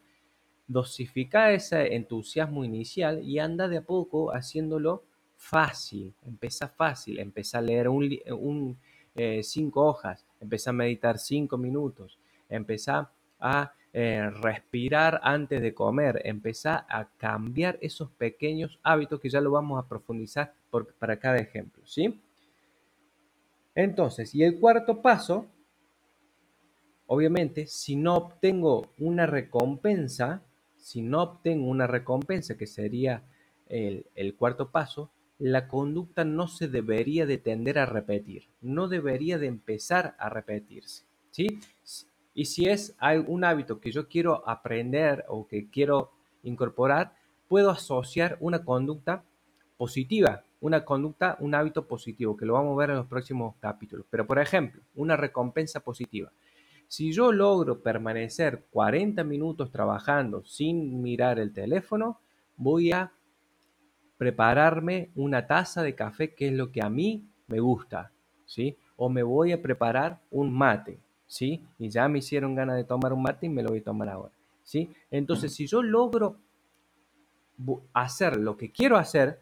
Dosifica 0.66 1.52
ese 1.52 1.94
entusiasmo 1.94 2.64
inicial 2.64 3.22
y 3.22 3.38
anda 3.38 3.68
de 3.68 3.78
a 3.78 3.82
poco 3.82 4.32
haciéndolo 4.32 5.02
fácil. 5.36 6.14
Empieza 6.22 6.68
fácil, 6.68 7.18
empieza 7.18 7.58
a 7.58 7.62
leer 7.62 7.88
un, 7.88 8.78
eh, 9.14 9.42
cinco 9.42 9.84
hojas, 9.84 10.24
empezá 10.40 10.70
a 10.70 10.74
meditar 10.74 11.18
cinco 11.18 11.58
minutos, 11.58 12.18
empezá 12.48 13.10
a 13.40 13.72
eh, 13.94 14.30
respirar 14.30 15.20
antes 15.22 15.60
de 15.60 15.74
comer, 15.74 16.22
empezá 16.24 16.86
a 16.88 17.10
cambiar 17.18 17.78
esos 17.82 18.10
pequeños 18.10 18.80
hábitos 18.82 19.20
que 19.20 19.28
ya 19.28 19.40
lo 19.42 19.50
vamos 19.50 19.78
a 19.78 19.86
profundizar 19.86 20.54
para 20.98 21.18
cada 21.18 21.36
ejemplo, 21.36 21.86
¿sí? 21.86 22.18
Entonces, 23.74 24.34
y 24.34 24.44
el 24.44 24.58
cuarto 24.58 25.02
paso, 25.02 25.46
obviamente, 27.06 27.66
si 27.66 27.96
no 27.96 28.16
obtengo 28.16 28.92
una 28.96 29.26
recompensa, 29.26 30.42
si 30.76 31.02
no 31.02 31.22
obtengo 31.22 31.68
una 31.68 31.86
recompensa, 31.86 32.56
que 32.56 32.66
sería 32.66 33.22
el, 33.68 34.06
el 34.14 34.36
cuarto 34.36 34.70
paso, 34.70 35.10
la 35.38 35.68
conducta 35.68 36.24
no 36.24 36.48
se 36.48 36.68
debería 36.68 37.26
de 37.26 37.36
tender 37.36 37.78
a 37.78 37.84
repetir, 37.84 38.48
no 38.62 38.88
debería 38.88 39.38
de 39.38 39.48
empezar 39.48 40.14
a 40.18 40.30
repetirse, 40.30 41.04
¿sí? 41.30 41.60
Y 42.34 42.46
si 42.46 42.66
es 42.66 42.96
un 43.26 43.44
hábito 43.44 43.80
que 43.80 43.90
yo 43.90 44.08
quiero 44.08 44.48
aprender 44.48 45.24
o 45.28 45.46
que 45.46 45.68
quiero 45.68 46.12
incorporar, 46.42 47.14
puedo 47.48 47.70
asociar 47.70 48.36
una 48.40 48.64
conducta 48.64 49.24
positiva, 49.76 50.44
una 50.60 50.84
conducta, 50.84 51.36
un 51.40 51.54
hábito 51.54 51.86
positivo, 51.86 52.36
que 52.36 52.46
lo 52.46 52.54
vamos 52.54 52.72
a 52.72 52.78
ver 52.78 52.90
en 52.90 52.96
los 52.96 53.06
próximos 53.06 53.56
capítulos. 53.60 54.06
Pero, 54.08 54.26
por 54.26 54.38
ejemplo, 54.38 54.82
una 54.94 55.16
recompensa 55.16 55.80
positiva. 55.80 56.32
Si 56.88 57.12
yo 57.12 57.32
logro 57.32 57.82
permanecer 57.82 58.66
40 58.70 59.24
minutos 59.24 59.70
trabajando 59.70 60.44
sin 60.44 61.00
mirar 61.02 61.38
el 61.38 61.52
teléfono, 61.52 62.20
voy 62.56 62.92
a 62.92 63.12
prepararme 64.18 65.10
una 65.14 65.46
taza 65.46 65.82
de 65.82 65.94
café 65.94 66.34
que 66.34 66.48
es 66.48 66.52
lo 66.52 66.70
que 66.70 66.82
a 66.82 66.88
mí 66.88 67.26
me 67.48 67.60
gusta, 67.60 68.12
¿sí? 68.46 68.76
o 68.96 69.08
me 69.08 69.22
voy 69.22 69.52
a 69.52 69.60
preparar 69.60 70.20
un 70.30 70.52
mate, 70.52 71.00
¿sí? 71.32 71.64
Y 71.78 71.88
ya 71.88 72.08
me 72.08 72.18
hicieron 72.18 72.54
ganas 72.54 72.76
de 72.76 72.84
tomar 72.84 73.14
un 73.14 73.22
mate 73.22 73.46
y 73.46 73.48
me 73.48 73.62
lo 73.62 73.70
voy 73.70 73.78
a 73.78 73.84
tomar 73.84 74.10
ahora, 74.10 74.34
¿sí? 74.64 74.90
Entonces, 75.10 75.54
si 75.54 75.66
yo 75.66 75.82
logro 75.82 76.36
hacer 77.94 78.36
lo 78.36 78.58
que 78.58 78.70
quiero 78.70 78.98
hacer, 78.98 79.40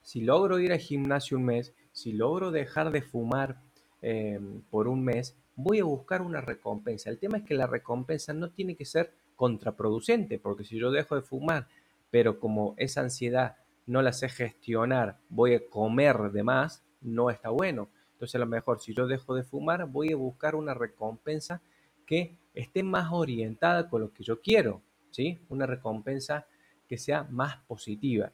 si 0.00 0.20
logro 0.20 0.60
ir 0.60 0.70
al 0.70 0.78
gimnasio 0.78 1.36
un 1.36 1.44
mes, 1.44 1.74
si 1.90 2.12
logro 2.12 2.52
dejar 2.52 2.92
de 2.92 3.02
fumar 3.02 3.60
em, 4.00 4.62
por 4.70 4.86
un 4.86 5.02
mes, 5.02 5.36
voy 5.56 5.80
a 5.80 5.84
buscar 5.84 6.22
una 6.22 6.40
recompensa. 6.40 7.10
El 7.10 7.18
tema 7.18 7.38
es 7.38 7.42
que 7.42 7.54
la 7.54 7.66
recompensa 7.66 8.32
no 8.32 8.50
tiene 8.50 8.76
que 8.76 8.84
ser 8.84 9.12
contraproducente, 9.34 10.38
porque 10.38 10.62
si 10.62 10.78
yo 10.78 10.92
dejo 10.92 11.16
de 11.16 11.22
fumar, 11.22 11.66
pero 12.12 12.38
como 12.38 12.74
esa 12.76 13.00
ansiedad 13.00 13.56
no 13.86 14.02
la 14.02 14.12
sé 14.12 14.28
gestionar, 14.28 15.18
voy 15.30 15.54
a 15.54 15.66
comer 15.68 16.30
de 16.30 16.44
más, 16.44 16.84
no 17.00 17.28
está 17.28 17.50
bueno. 17.50 17.88
Entonces 18.18 18.34
a 18.34 18.40
lo 18.40 18.46
mejor 18.46 18.80
si 18.80 18.92
yo 18.92 19.06
dejo 19.06 19.32
de 19.36 19.44
fumar, 19.44 19.86
voy 19.86 20.12
a 20.12 20.16
buscar 20.16 20.56
una 20.56 20.74
recompensa 20.74 21.62
que 22.04 22.36
esté 22.52 22.82
más 22.82 23.12
orientada 23.12 23.88
con 23.88 24.00
lo 24.00 24.12
que 24.12 24.24
yo 24.24 24.40
quiero, 24.40 24.82
¿sí? 25.12 25.38
Una 25.48 25.66
recompensa 25.66 26.44
que 26.88 26.98
sea 26.98 27.22
más 27.30 27.58
positiva. 27.58 28.32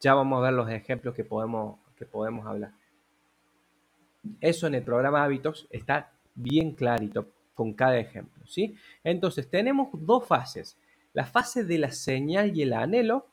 Ya 0.00 0.14
vamos 0.14 0.40
a 0.40 0.42
ver 0.42 0.54
los 0.54 0.68
ejemplos 0.68 1.14
que 1.14 1.22
podemos, 1.22 1.78
que 1.94 2.06
podemos 2.06 2.44
hablar. 2.44 2.72
Eso 4.40 4.66
en 4.66 4.74
el 4.74 4.82
programa 4.82 5.22
Hábitos 5.22 5.68
está 5.70 6.10
bien 6.34 6.72
clarito 6.72 7.28
con 7.54 7.74
cada 7.74 7.98
ejemplo, 7.98 8.44
¿sí? 8.48 8.74
Entonces, 9.04 9.48
tenemos 9.48 9.90
dos 9.92 10.26
fases. 10.26 10.76
La 11.12 11.24
fase 11.24 11.62
de 11.62 11.78
la 11.78 11.92
señal 11.92 12.56
y 12.56 12.62
el 12.62 12.72
anhelo, 12.72 13.28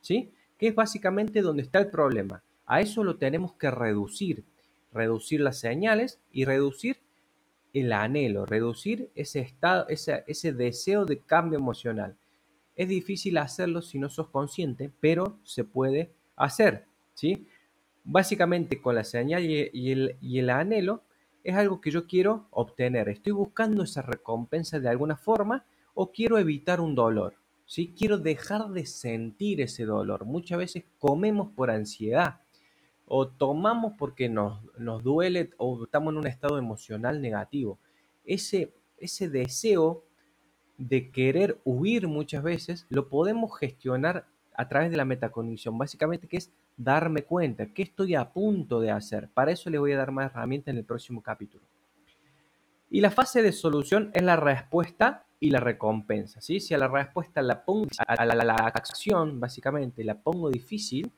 ¿sí? 0.00 0.32
Que 0.56 0.68
es 0.68 0.74
básicamente 0.74 1.42
donde 1.42 1.62
está 1.62 1.78
el 1.78 1.90
problema. 1.90 2.42
A 2.64 2.80
eso 2.80 3.04
lo 3.04 3.16
tenemos 3.18 3.52
que 3.52 3.70
reducir. 3.70 4.46
Reducir 4.94 5.40
las 5.40 5.58
señales 5.58 6.20
y 6.32 6.46
reducir 6.46 7.02
el 7.74 7.92
anhelo, 7.92 8.46
reducir 8.46 9.10
ese 9.14 9.40
estado, 9.40 9.86
ese, 9.88 10.24
ese 10.26 10.52
deseo 10.52 11.04
de 11.04 11.18
cambio 11.18 11.58
emocional. 11.58 12.16
Es 12.76 12.88
difícil 12.88 13.36
hacerlo 13.36 13.82
si 13.82 13.98
no 13.98 14.08
sos 14.08 14.30
consciente, 14.30 14.90
pero 15.00 15.38
se 15.42 15.64
puede 15.64 16.14
hacer, 16.36 16.86
¿sí? 17.12 17.46
Básicamente 18.04 18.80
con 18.80 18.94
la 18.94 19.04
señal 19.04 19.44
y 19.44 19.90
el, 19.90 20.16
y 20.20 20.38
el 20.38 20.50
anhelo 20.50 21.02
es 21.42 21.54
algo 21.54 21.80
que 21.80 21.90
yo 21.90 22.06
quiero 22.06 22.46
obtener. 22.50 23.08
Estoy 23.08 23.32
buscando 23.32 23.82
esa 23.82 24.02
recompensa 24.02 24.80
de 24.80 24.88
alguna 24.88 25.16
forma 25.16 25.66
o 25.94 26.10
quiero 26.10 26.38
evitar 26.38 26.80
un 26.80 26.94
dolor. 26.94 27.34
¿sí? 27.66 27.94
Quiero 27.96 28.18
dejar 28.18 28.68
de 28.70 28.86
sentir 28.86 29.60
ese 29.60 29.84
dolor. 29.84 30.24
Muchas 30.24 30.58
veces 30.58 30.84
comemos 30.98 31.52
por 31.54 31.70
ansiedad 31.70 32.40
o 33.06 33.28
tomamos 33.28 33.94
porque 33.98 34.28
nos, 34.28 34.60
nos 34.78 35.02
duele 35.02 35.50
o 35.58 35.84
estamos 35.84 36.12
en 36.12 36.18
un 36.18 36.26
estado 36.26 36.58
emocional 36.58 37.20
negativo. 37.20 37.78
Ese, 38.24 38.72
ese 38.98 39.28
deseo 39.28 40.04
de 40.78 41.10
querer 41.10 41.60
huir 41.64 42.08
muchas 42.08 42.42
veces, 42.42 42.86
lo 42.88 43.08
podemos 43.08 43.56
gestionar 43.58 44.26
a 44.56 44.68
través 44.68 44.90
de 44.90 44.96
la 44.96 45.04
metacognición, 45.04 45.76
básicamente 45.76 46.28
que 46.28 46.36
es 46.36 46.52
darme 46.76 47.22
cuenta 47.22 47.72
qué 47.72 47.82
estoy 47.82 48.14
a 48.14 48.32
punto 48.32 48.80
de 48.80 48.90
hacer. 48.90 49.28
Para 49.28 49.52
eso 49.52 49.70
le 49.70 49.78
voy 49.78 49.92
a 49.92 49.98
dar 49.98 50.10
más 50.10 50.30
herramientas 50.30 50.72
en 50.72 50.78
el 50.78 50.84
próximo 50.84 51.22
capítulo. 51.22 51.64
Y 52.90 53.00
la 53.00 53.10
fase 53.10 53.42
de 53.42 53.52
solución 53.52 54.10
es 54.14 54.22
la 54.22 54.36
respuesta 54.36 55.26
y 55.40 55.50
la 55.50 55.60
recompensa. 55.60 56.40
¿sí? 56.40 56.60
Si 56.60 56.74
a 56.74 56.78
la 56.78 56.88
respuesta 56.88 57.42
la 57.42 57.64
pongo, 57.64 57.88
a 57.98 58.24
la, 58.24 58.34
la, 58.34 58.54
acción 58.54 59.40
básicamente 59.40 60.04
la 60.04 60.16
pongo 60.16 60.50
difícil, 60.50 61.12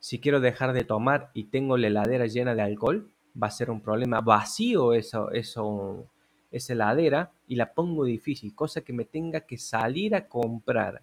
si 0.00 0.18
quiero 0.18 0.40
dejar 0.40 0.72
de 0.72 0.84
tomar 0.84 1.30
y 1.34 1.44
tengo 1.44 1.76
la 1.76 1.86
heladera 1.86 2.26
llena 2.26 2.54
de 2.54 2.62
alcohol, 2.62 3.10
va 3.40 3.46
a 3.46 3.50
ser 3.50 3.70
un 3.70 3.80
problema 3.80 4.20
vacío 4.20 4.94
eso, 4.94 5.30
eso 5.30 6.06
esa 6.50 6.72
heladera 6.72 7.30
y 7.46 7.56
la 7.56 7.72
pongo 7.72 8.04
difícil, 8.04 8.54
cosa 8.54 8.80
que 8.80 8.92
me 8.92 9.04
tenga 9.04 9.42
que 9.42 9.58
salir 9.58 10.14
a 10.14 10.26
comprar. 10.26 11.02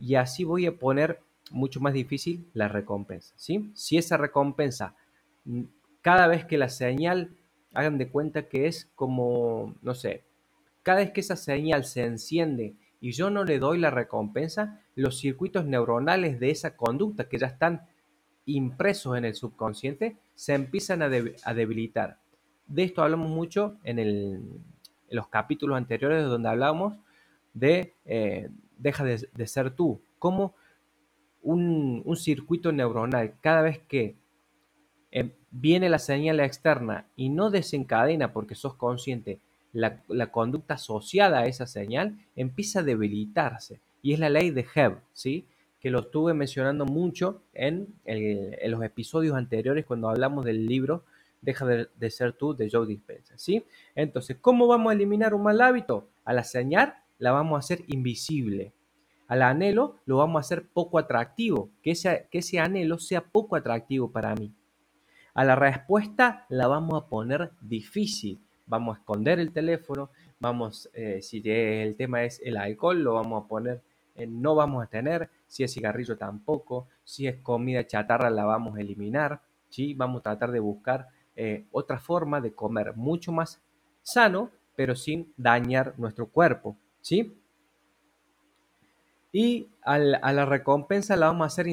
Y 0.00 0.14
así 0.14 0.44
voy 0.44 0.66
a 0.66 0.76
poner 0.76 1.20
mucho 1.50 1.80
más 1.80 1.92
difícil 1.92 2.48
la 2.54 2.68
recompensa, 2.68 3.34
¿sí? 3.36 3.70
Si 3.74 3.98
esa 3.98 4.16
recompensa, 4.16 4.94
mm, 5.44 5.62
cada 6.00 6.26
vez 6.26 6.44
que 6.46 6.58
la 6.58 6.68
señal, 6.68 7.36
hagan 7.74 7.98
de 7.98 8.08
cuenta 8.08 8.48
que 8.48 8.66
es 8.66 8.88
como, 8.94 9.74
no 9.82 9.94
sé, 9.94 10.22
cada 10.82 10.98
vez 11.00 11.10
que 11.10 11.20
esa 11.20 11.36
señal 11.36 11.84
se 11.84 12.04
enciende 12.04 12.74
y 13.04 13.12
yo 13.12 13.28
no 13.28 13.44
le 13.44 13.58
doy 13.58 13.78
la 13.78 13.90
recompensa, 13.90 14.80
los 14.94 15.18
circuitos 15.18 15.66
neuronales 15.66 16.40
de 16.40 16.48
esa 16.48 16.74
conducta 16.74 17.28
que 17.28 17.36
ya 17.36 17.48
están 17.48 17.82
impresos 18.46 19.18
en 19.18 19.26
el 19.26 19.34
subconsciente 19.34 20.16
se 20.34 20.54
empiezan 20.54 21.02
a, 21.02 21.10
debilitar. 21.10 22.18
De 22.66 22.82
esto 22.82 23.02
hablamos 23.02 23.28
mucho 23.28 23.76
en, 23.84 24.64
los 25.10 25.28
capítulos 25.28 25.76
anteriores 25.76 26.24
donde 26.24 26.48
hablábamos 26.48 26.94
de 27.52 27.92
eh, 28.06 28.48
deja 28.78 29.04
de, 29.04 29.46
ser 29.46 29.72
tú, 29.72 30.00
como 30.18 30.54
un, 31.42 32.02
circuito 32.16 32.72
neuronal, 32.72 33.34
cada 33.42 33.60
vez 33.60 33.80
que 33.80 34.16
eh, 35.10 35.36
viene 35.50 35.90
la 35.90 35.98
señal 35.98 36.40
externa 36.40 37.06
y 37.16 37.28
no 37.28 37.50
desencadena 37.50 38.32
porque 38.32 38.54
sos 38.54 38.76
consciente 38.76 39.40
la, 39.74 40.30
conducta 40.30 40.74
asociada 40.74 41.40
a 41.40 41.46
esa 41.46 41.66
señal, 41.66 42.16
empieza 42.36 42.80
a 42.80 42.82
debilitarse. 42.82 43.80
Y 44.02 44.14
es 44.14 44.20
la 44.20 44.30
ley 44.30 44.50
de 44.50 44.64
Hebb, 44.74 45.00
¿sí? 45.12 45.46
que 45.80 45.90
lo 45.90 46.00
estuve 46.00 46.32
mencionando 46.32 46.86
mucho 46.86 47.42
en, 47.52 47.88
los 48.64 48.82
episodios 48.82 49.36
anteriores 49.36 49.84
cuando 49.84 50.08
hablamos 50.08 50.44
del 50.44 50.66
libro 50.66 51.04
Deja 51.42 51.66
de, 51.66 52.10
ser 52.10 52.32
tú 52.32 52.56
de 52.56 52.70
Joe 52.70 52.86
Dispenza. 52.86 53.36
¿sí? 53.36 53.64
Entonces, 53.94 54.38
¿cómo 54.40 54.66
vamos 54.66 54.90
a 54.90 54.94
eliminar 54.94 55.34
un 55.34 55.42
mal 55.42 55.60
hábito? 55.60 56.08
A 56.24 56.32
la 56.32 56.42
señal 56.42 56.94
la 57.18 57.32
vamos 57.32 57.56
a 57.56 57.58
hacer 57.58 57.84
invisible. 57.88 58.72
Al 59.26 59.42
anhelo 59.42 59.96
lo 60.06 60.16
vamos 60.16 60.36
a 60.36 60.40
hacer 60.40 60.66
poco 60.66 60.98
atractivo, 60.98 61.68
que 61.82 61.90
ese, 61.90 62.28
que 62.30 62.38
ese 62.38 62.60
anhelo 62.60 62.98
sea 62.98 63.22
poco 63.22 63.56
atractivo 63.56 64.10
para 64.10 64.34
mí. 64.34 64.54
A 65.34 65.44
la 65.44 65.56
respuesta 65.56 66.46
la 66.48 66.66
vamos 66.66 67.02
a 67.02 67.08
poner 67.08 67.50
difícil. 67.60 68.40
Vamos 68.66 68.96
a 68.96 69.00
esconder 69.00 69.38
el 69.38 69.52
teléfono, 69.52 70.10
vamos, 70.40 70.90
eh, 70.94 71.20
si 71.22 71.42
el 71.44 71.96
tema 71.96 72.24
es 72.24 72.40
el 72.44 72.56
alcohol, 72.56 73.02
lo 73.02 73.14
vamos 73.14 73.44
a 73.44 73.48
poner 73.48 73.82
en 74.14 74.40
no 74.40 74.54
vamos 74.54 74.82
a 74.82 74.86
tener, 74.86 75.28
si 75.46 75.64
es 75.64 75.74
cigarrillo 75.74 76.16
tampoco, 76.16 76.88
si 77.02 77.26
es 77.26 77.36
comida 77.36 77.86
chatarra 77.86 78.30
la 78.30 78.44
vamos 78.44 78.76
a 78.76 78.80
eliminar, 78.80 79.40
¿sí? 79.68 79.94
vamos 79.94 80.20
a 80.20 80.22
tratar 80.22 80.52
de 80.52 80.60
buscar 80.60 81.08
eh, 81.36 81.66
otra 81.72 81.98
forma 81.98 82.40
de 82.40 82.52
comer 82.54 82.94
mucho 82.96 83.32
más 83.32 83.60
sano, 84.02 84.50
pero 84.76 84.94
sin 84.94 85.32
dañar 85.36 85.94
nuestro 85.98 86.28
cuerpo. 86.28 86.76
¿sí? 87.00 87.36
Y 89.32 89.68
a 89.82 89.98
la 89.98 90.46
recompensa 90.46 91.16
la 91.16 91.26
vamos 91.26 91.44
a 91.44 91.46
hacer 91.46 91.66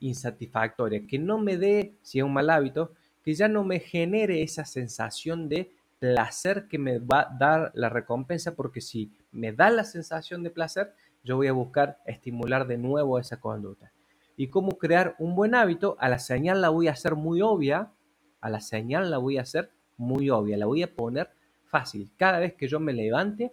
insatisfactoria, 0.00 1.04
que 1.06 1.18
no 1.18 1.38
me 1.38 1.56
dé, 1.56 1.94
si 2.02 2.18
es 2.18 2.24
un 2.24 2.32
mal 2.32 2.48
hábito, 2.48 2.92
que 3.24 3.34
ya 3.34 3.48
no 3.48 3.64
me 3.64 3.80
genere 3.80 4.42
esa 4.42 4.64
sensación 4.64 5.48
de 5.48 5.72
placer 5.98 6.68
que 6.68 6.78
me 6.78 6.98
va 6.98 7.20
a 7.22 7.36
dar 7.38 7.72
la 7.74 7.88
recompensa, 7.88 8.54
porque 8.54 8.80
si 8.80 9.12
me 9.32 9.52
da 9.52 9.70
la 9.70 9.84
sensación 9.84 10.42
de 10.42 10.50
placer, 10.50 10.92
yo 11.24 11.36
voy 11.36 11.48
a 11.48 11.52
buscar 11.52 11.98
estimular 12.06 12.66
de 12.66 12.78
nuevo 12.78 13.18
esa 13.18 13.40
conducta. 13.40 13.92
¿Y 14.36 14.48
cómo 14.48 14.78
crear 14.78 15.16
un 15.18 15.34
buen 15.34 15.54
hábito? 15.54 15.96
A 15.98 16.08
la 16.08 16.18
señal 16.18 16.60
la 16.60 16.68
voy 16.68 16.88
a 16.88 16.92
hacer 16.92 17.16
muy 17.16 17.42
obvia, 17.42 17.92
a 18.40 18.48
la 18.50 18.60
señal 18.60 19.10
la 19.10 19.18
voy 19.18 19.38
a 19.38 19.42
hacer 19.42 19.70
muy 19.96 20.30
obvia, 20.30 20.56
la 20.56 20.66
voy 20.66 20.82
a 20.82 20.94
poner 20.94 21.30
fácil. 21.64 22.12
Cada 22.16 22.38
vez 22.38 22.54
que 22.54 22.68
yo 22.68 22.78
me 22.78 22.92
levante, 22.92 23.52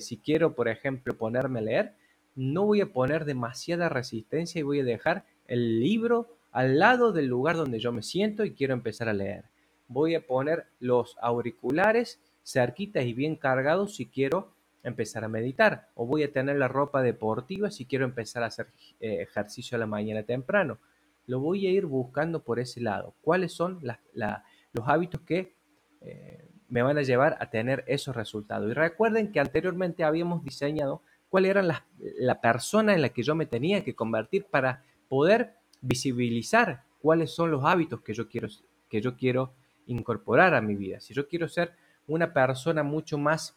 si 0.00 0.18
quiero, 0.18 0.54
por 0.54 0.68
ejemplo, 0.68 1.16
ponerme 1.16 1.60
a 1.60 1.62
leer, 1.62 1.94
no 2.34 2.66
voy 2.66 2.82
a 2.82 2.92
poner 2.92 3.24
demasiada 3.24 3.88
resistencia 3.88 4.58
y 4.58 4.62
voy 4.62 4.80
a 4.80 4.84
dejar 4.84 5.24
el 5.46 5.80
libro 5.80 6.28
al 6.52 6.78
lado 6.78 7.12
del 7.12 7.26
lugar 7.26 7.56
donde 7.56 7.78
yo 7.78 7.90
me 7.90 8.02
siento 8.02 8.44
y 8.44 8.52
quiero 8.52 8.74
empezar 8.74 9.08
a 9.08 9.14
leer. 9.14 9.44
Voy 9.90 10.14
a 10.14 10.24
poner 10.24 10.66
los 10.78 11.16
auriculares 11.20 12.20
cerquitas 12.44 13.04
y 13.04 13.12
bien 13.12 13.34
cargados 13.34 13.96
si 13.96 14.06
quiero 14.06 14.54
empezar 14.84 15.24
a 15.24 15.28
meditar. 15.28 15.88
O 15.96 16.06
voy 16.06 16.22
a 16.22 16.32
tener 16.32 16.56
la 16.56 16.68
ropa 16.68 17.02
deportiva 17.02 17.72
si 17.72 17.86
quiero 17.86 18.04
empezar 18.04 18.44
a 18.44 18.46
hacer 18.46 18.68
eh, 19.00 19.20
ejercicio 19.20 19.74
a 19.74 19.80
la 19.80 19.86
mañana 19.86 20.22
temprano. 20.22 20.78
Lo 21.26 21.40
voy 21.40 21.66
a 21.66 21.70
ir 21.70 21.86
buscando 21.86 22.44
por 22.44 22.60
ese 22.60 22.80
lado. 22.80 23.14
¿Cuáles 23.20 23.52
son 23.52 23.80
los 23.82 24.88
hábitos 24.88 25.22
que 25.22 25.54
eh, 26.02 26.48
me 26.68 26.82
van 26.82 26.96
a 26.96 27.02
llevar 27.02 27.36
a 27.40 27.50
tener 27.50 27.82
esos 27.88 28.14
resultados. 28.14 28.70
Y 28.70 28.74
recuerden 28.74 29.32
que 29.32 29.40
anteriormente 29.40 30.04
habíamos 30.04 30.44
diseñado 30.44 31.02
cuál 31.28 31.46
era 31.46 31.62
la, 31.62 31.84
la 31.98 32.40
persona 32.40 32.94
en 32.94 33.02
la 33.02 33.08
que 33.08 33.24
yo 33.24 33.34
me 33.34 33.44
tenía 33.44 33.82
que 33.82 33.96
convertir 33.96 34.46
para 34.46 34.84
poder 35.08 35.56
visibilizar 35.80 36.84
cuáles 37.00 37.32
son 37.32 37.50
los 37.50 37.64
hábitos 37.64 38.02
que 38.02 38.14
yo 38.14 38.28
quiero, 38.28 38.46
que 38.88 39.00
yo 39.00 39.16
quiero 39.16 39.52
incorporar 39.92 40.54
a 40.54 40.60
mi 40.60 40.76
vida. 40.76 41.00
Si 41.00 41.14
yo 41.14 41.28
quiero 41.28 41.48
ser 41.48 41.72
una 42.06 42.32
persona 42.32 42.82
mucho 42.82 43.18
más 43.18 43.56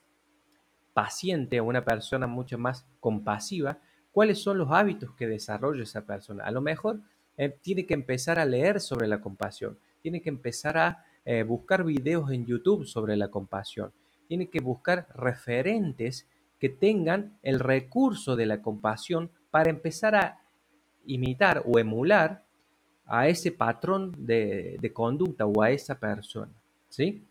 paciente 0.94 1.60
o 1.60 1.66
una 1.66 1.84
persona 1.84 2.28
mucho 2.28 2.58
más 2.58 2.86
compasiva, 3.00 3.80
¿cuáles 4.12 4.40
son 4.40 4.58
los 4.58 4.72
hábitos 4.72 5.12
que 5.16 5.28
desarrolla 5.28 5.84
esa 5.84 6.06
persona? 6.06 6.44
A 6.44 6.52
lo 6.52 6.62
mejor 6.62 7.00
eh, 7.38 7.58
tiene 7.62 7.86
que 7.86 7.96
empezar 7.96 8.40
a 8.40 8.46
leer 8.46 8.80
sobre 8.80 9.08
la 9.08 9.20
compasión, 9.20 9.78
tiene 10.02 10.22
que 10.22 10.30
empezar 10.30 10.78
a 10.78 11.06
eh, 11.26 11.44
buscar 11.44 11.84
videos 11.84 12.32
en 12.32 12.46
YouTube 12.46 12.86
sobre 12.86 13.16
la 13.16 13.30
compasión, 13.30 13.92
tiene 14.28 14.50
que 14.50 14.60
buscar 14.60 15.08
referentes 15.16 16.28
que 16.60 16.70
tengan 16.70 17.38
el 17.42 17.60
recurso 17.60 18.36
de 18.36 18.46
la 18.46 18.62
compasión 18.62 19.32
para 19.50 19.70
empezar 19.70 20.16
a 20.16 20.40
imitar 21.06 21.64
o 21.66 21.80
emular 21.80 22.43
a 23.06 23.28
ese 23.28 23.52
patrón 23.52 24.14
de, 24.18 24.92
conducta 24.94 25.46
o 25.46 25.62
a 25.62 25.72
esa 25.72 26.00
persona. 26.00 26.52
¿sí? 26.90 27.24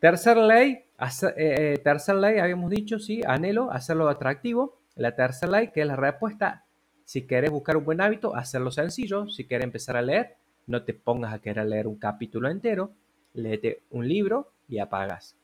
Tercera 0.00 0.44
ley, 0.46 0.84
eh, 1.00 1.34
eh, 1.36 1.80
tercer 1.82 2.16
ley, 2.16 2.38
habíamos 2.38 2.70
dicho, 2.70 2.98
sí, 2.98 3.22
anhelo, 3.26 3.70
hacerlo 3.70 4.08
atractivo. 4.08 4.78
La 4.96 5.14
tercera 5.14 5.52
ley, 5.52 5.68
que 5.72 5.80
es 5.80 5.86
la 5.86 5.96
respuesta, 5.96 6.64
si 7.04 7.22
querés 7.22 7.50
buscar 7.50 7.76
un 7.76 7.84
buen 7.84 8.00
hábito, 8.00 8.34
hacerlo 8.34 8.70
sencillo. 8.70 9.28
Si 9.28 9.44
quieres 9.44 9.64
empezar 9.64 9.96
a 9.96 10.02
leer, 10.02 10.36
no 10.66 10.82
te 10.82 10.94
pongas 10.94 11.34
a 11.34 11.40
querer 11.40 11.66
leer 11.66 11.86
un 11.86 11.96
capítulo 11.96 12.48
entero, 12.48 12.92
léete 13.34 13.82
un 13.90 14.08
libro 14.08 14.52
y 14.68 14.78
apagas 14.78 15.36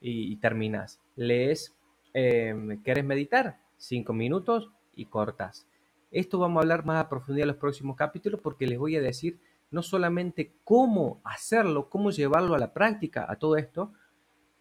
y, 0.00 0.36
terminas. 0.36 1.00
Lees, 1.16 1.74
eh, 2.14 2.54
¿quieres 2.82 3.04
meditar? 3.04 3.58
Cinco 3.76 4.12
minutos 4.12 4.70
y 4.96 5.06
cortas. 5.06 5.66
Esto 6.12 6.38
vamos 6.38 6.58
a 6.58 6.62
hablar 6.62 6.84
más 6.84 7.02
a 7.02 7.08
profundidad 7.08 7.44
en 7.44 7.48
los 7.48 7.56
próximos 7.56 7.96
capítulos 7.96 8.40
porque 8.42 8.66
les 8.66 8.78
voy 8.78 8.96
a 8.96 9.00
decir 9.00 9.40
no 9.70 9.82
solamente 9.82 10.54
cómo 10.62 11.22
hacerlo, 11.24 11.88
cómo 11.88 12.10
llevarlo 12.10 12.54
a 12.54 12.58
la 12.58 12.74
práctica, 12.74 13.24
a 13.26 13.36
todo 13.36 13.56
esto, 13.56 13.94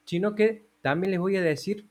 sino 0.05 0.33
que 0.33 0.69
también 0.81 1.11
les 1.11 1.19
voy 1.19 1.35
a 1.35 1.41
decir 1.41 1.89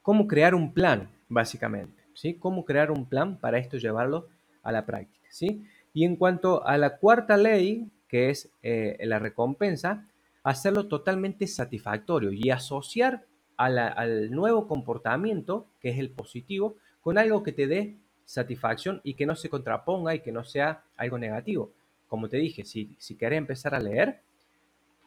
cómo 0.00 0.26
crear 0.26 0.54
un 0.54 0.72
plan, 0.72 1.10
básicamente, 1.28 2.02
¿sí? 2.14 2.34
Cómo 2.34 2.64
crear 2.64 2.90
un 2.90 3.06
plan 3.06 3.38
para 3.38 3.58
esto 3.58 3.76
llevarlo 3.76 4.28
a 4.62 4.72
la 4.72 4.86
práctica, 4.86 5.28
¿sí? 5.30 5.62
Y 5.92 6.04
en 6.04 6.16
cuanto 6.16 6.66
a 6.66 6.78
la 6.78 6.96
cuarta 6.96 7.36
ley, 7.36 7.90
que 8.08 8.30
es 8.30 8.50
eh, 8.62 8.96
la 9.02 9.18
recompensa, 9.18 10.08
hacerlo 10.42 10.88
totalmente 10.88 11.46
satisfactorio 11.46 12.32
y 12.32 12.50
asociar 12.50 13.26
al 13.56 14.30
nuevo 14.30 14.66
comportamiento, 14.66 15.68
que 15.80 15.90
es 15.90 15.98
el 15.98 16.10
positivo, 16.10 16.76
con 17.02 17.18
algo 17.18 17.42
que 17.42 17.52
te 17.52 17.66
dé 17.66 17.98
satisfacción 18.24 19.00
y 19.04 19.14
que 19.14 19.26
no 19.26 19.36
se 19.36 19.48
contraponga 19.48 20.14
y 20.14 20.20
que 20.20 20.32
no 20.32 20.44
sea 20.44 20.84
algo 20.96 21.18
negativo. 21.18 21.72
Como 22.08 22.28
te 22.28 22.36
dije, 22.36 22.64
si, 22.64 22.94
si 22.98 23.16
querés 23.16 23.38
empezar 23.38 23.74
a 23.74 23.80
leer, 23.80 24.20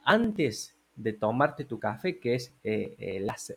antes 0.04 0.76
de 0.96 1.14
tomarte 1.14 1.66
tu 1.66 1.80
café, 1.80 2.20
que 2.20 2.36
es 2.36 2.54
eh, 2.64 2.96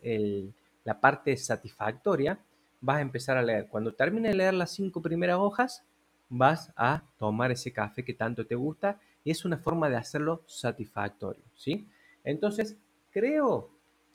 eh, 0.03 0.49
la 0.83 0.99
parte 0.99 1.35
satisfactoria, 1.37 2.39
vas 2.81 2.97
a 2.97 3.01
empezar 3.01 3.37
a 3.37 3.43
leer. 3.43 3.67
Cuando 3.67 3.93
termine 3.93 4.29
de 4.29 4.35
leer 4.35 4.53
las 4.53 4.71
cinco 4.71 5.01
primeras 5.01 5.37
hojas, 5.37 5.83
vas 6.29 6.71
a 6.75 7.03
tomar 7.17 7.51
ese 7.51 7.71
café 7.71 8.03
que 8.03 8.13
tanto 8.13 8.45
te 8.45 8.55
gusta 8.55 8.99
y 9.23 9.31
es 9.31 9.43
una 9.43 9.57
forma 9.57 9.89
de 9.89 9.97
hacerlo 9.97 10.43
satisfactorio, 10.47 11.43
¿sí? 11.55 11.87
Entonces, 12.23 12.77
creo, 13.11 13.69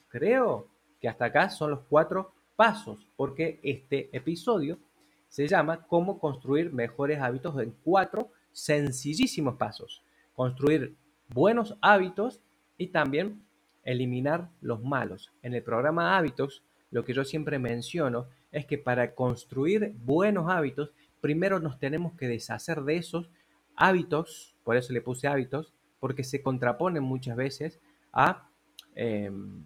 creo 0.09 0.67
que 0.99 1.07
hasta 1.07 1.25
acá 1.25 1.49
son 1.49 1.71
los 1.71 1.81
cuatro 1.87 2.33
pasos, 2.55 3.07
porque 3.15 3.59
este 3.61 4.09
episodio 4.11 4.79
se 5.27 5.47
llama 5.47 5.85
Cómo 5.87 6.19
construir 6.19 6.71
mejores 6.73 7.19
hábitos 7.19 7.59
en 7.59 7.75
cuatro 7.83 8.31
sencillísimos 8.51 9.55
pasos. 9.55 10.03
Construir 10.33 10.95
buenos 11.29 11.77
hábitos 11.81 12.41
y 12.77 12.87
también 12.87 13.43
eliminar 13.83 14.49
los 14.61 14.83
malos. 14.83 15.31
En 15.41 15.53
el 15.53 15.63
programa 15.63 16.17
Hábitos, 16.17 16.63
lo 16.91 17.05
que 17.05 17.13
yo 17.13 17.23
siempre 17.23 17.59
menciono 17.59 18.27
es 18.51 18.65
que 18.65 18.77
para 18.77 19.15
construir 19.15 19.93
buenos 19.97 20.49
hábitos, 20.49 20.91
primero 21.21 21.59
nos 21.59 21.79
tenemos 21.79 22.13
que 22.15 22.27
deshacer 22.27 22.81
de 22.81 22.97
esos 22.97 23.29
hábitos, 23.75 24.55
por 24.63 24.75
eso 24.75 24.93
le 24.93 25.01
puse 25.01 25.27
hábitos, 25.27 25.73
porque 25.99 26.23
se 26.23 26.41
contraponen 26.41 27.03
muchas 27.03 27.35
veces 27.35 27.79
a, 28.11 28.49
em, 28.95 29.63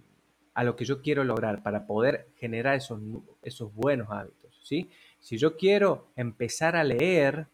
a 0.53 0.63
lo 0.63 0.75
que 0.75 0.85
yo 0.85 1.01
quiero 1.01 1.23
lograr 1.23 1.63
para 1.63 1.85
poder 1.85 2.29
generar 2.35 2.75
esos, 2.75 2.99
esos 3.41 3.73
buenos 3.73 4.09
hábitos. 4.09 4.59
¿sí? 4.63 4.89
Si 5.21 5.37
yo 5.37 5.55
quiero 5.55 6.07
empezar 6.15 6.75
a 6.75 6.83
leer 6.83 7.47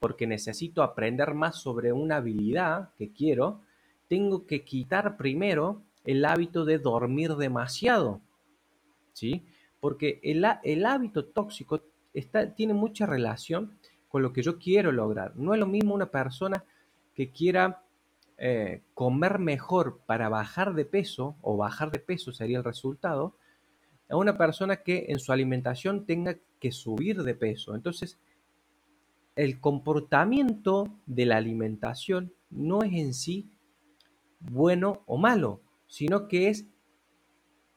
porque 0.00 0.26
necesito 0.26 0.82
aprender 0.82 1.34
más 1.34 1.56
sobre 1.56 1.92
una 1.92 2.16
habilidad 2.16 2.90
que 2.98 3.12
quiero, 3.12 3.62
tengo 4.08 4.44
que 4.44 4.64
quitar 4.64 5.16
primero 5.16 5.82
el 6.04 6.24
hábito 6.24 6.64
de 6.64 6.78
dormir 6.78 7.36
demasiado. 7.36 8.20
¿Sí? 9.12 9.46
Porque 9.80 10.20
el, 10.22 10.84
hábito 10.84 11.24
tóxico 11.24 11.80
está, 12.12 12.54
tiene 12.54 12.74
mucha 12.74 13.06
relación 13.06 13.78
con 14.08 14.22
lo 14.22 14.32
que 14.32 14.42
yo 14.42 14.58
quiero 14.58 14.90
lograr. 14.90 15.36
No 15.36 15.54
es 15.54 15.60
lo 15.60 15.66
mismo 15.66 15.94
una 15.94 16.10
persona 16.10 16.64
que 17.14 17.30
quiera 17.30 17.84
eh, 18.36 18.82
comer 18.94 19.38
mejor 19.38 20.00
para 20.06 20.28
bajar 20.28 20.74
de 20.74 20.84
peso, 20.84 21.36
o 21.40 21.56
bajar 21.56 21.92
de 21.92 22.00
peso 22.00 22.32
sería 22.32 22.58
el 22.58 22.64
resultado, 22.64 23.36
a 24.08 24.16
una 24.16 24.36
persona 24.36 24.82
que 24.82 25.06
en 25.08 25.18
su 25.18 25.32
alimentación 25.32 26.04
tenga 26.04 26.36
que 26.60 26.72
subir 26.72 27.22
de 27.22 27.34
peso. 27.34 27.74
Entonces, 27.74 28.18
el 29.34 29.60
comportamiento 29.60 30.88
de 31.06 31.26
la 31.26 31.36
alimentación 31.36 32.32
no 32.50 32.82
es 32.82 32.92
en 32.92 33.14
sí 33.14 33.50
bueno 34.40 35.02
o 35.06 35.18
malo, 35.18 35.60
sino 35.86 36.28
que 36.28 36.48
es, 36.48 36.66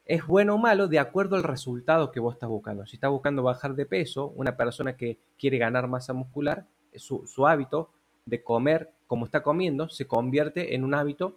es 0.06 0.26
bueno 0.26 0.56
o 0.56 0.58
malo 0.58 0.88
de 0.88 1.00
acuerdo 1.00 1.36
al 1.36 1.44
resultado 1.44 2.12
que 2.12 2.20
vos 2.20 2.36
estás 2.36 2.50
buscando. 2.50 2.86
Si 2.86 2.96
estás 2.96 3.12
buscando 3.12 3.44
bajar 3.44 3.76
de 3.76 3.86
peso, 3.86 4.28
una 4.36 4.56
persona 4.56 4.96
que 4.96 5.20
quiere 5.38 5.58
ganar 5.58 5.88
masa 5.88 6.14
muscular, 6.14 6.68
su, 6.96 7.28
su 7.28 7.46
hábito 7.46 7.92
de 8.26 8.44
comer 8.44 8.92
como 9.10 9.26
está 9.26 9.42
comiendo 9.42 9.90
se 9.90 10.06
convierte 10.08 10.76
en 10.76 10.84
un 10.84 10.94
hábito 10.94 11.36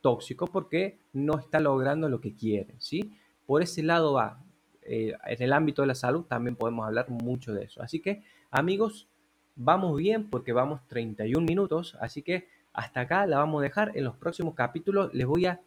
tóxico 0.00 0.46
porque 0.46 0.98
no 1.12 1.38
está 1.38 1.60
logrando 1.60 2.08
lo 2.08 2.20
que 2.20 2.34
quiere, 2.34 2.74
¿sí? 2.78 3.18
Por 3.46 3.62
ese 3.62 3.82
lado 3.82 4.14
va. 4.14 4.42
Eh, 4.88 5.14
en 5.26 5.42
el 5.42 5.52
ámbito 5.52 5.82
de 5.82 5.88
la 5.88 5.94
salud 5.94 6.24
también 6.24 6.56
podemos 6.56 6.86
hablar 6.86 7.08
mucho 7.08 7.52
de 7.52 7.64
eso. 7.64 7.82
Así 7.82 8.00
que, 8.00 8.22
amigos, 8.50 9.08
vamos 9.56 9.96
bien 9.96 10.28
porque 10.30 10.52
vamos 10.52 10.86
31 10.86 11.44
minutos. 11.44 11.96
Así 12.00 12.22
que 12.22 12.48
hasta 12.72 13.00
acá 13.00 13.26
la 13.26 13.38
vamos 13.38 13.60
a 13.60 13.64
dejar. 13.64 13.92
En 13.94 14.04
los 14.04 14.16
próximos 14.16 14.54
capítulos 14.54 15.12
les 15.14 15.26
voy 15.26 15.46
a, 15.46 15.60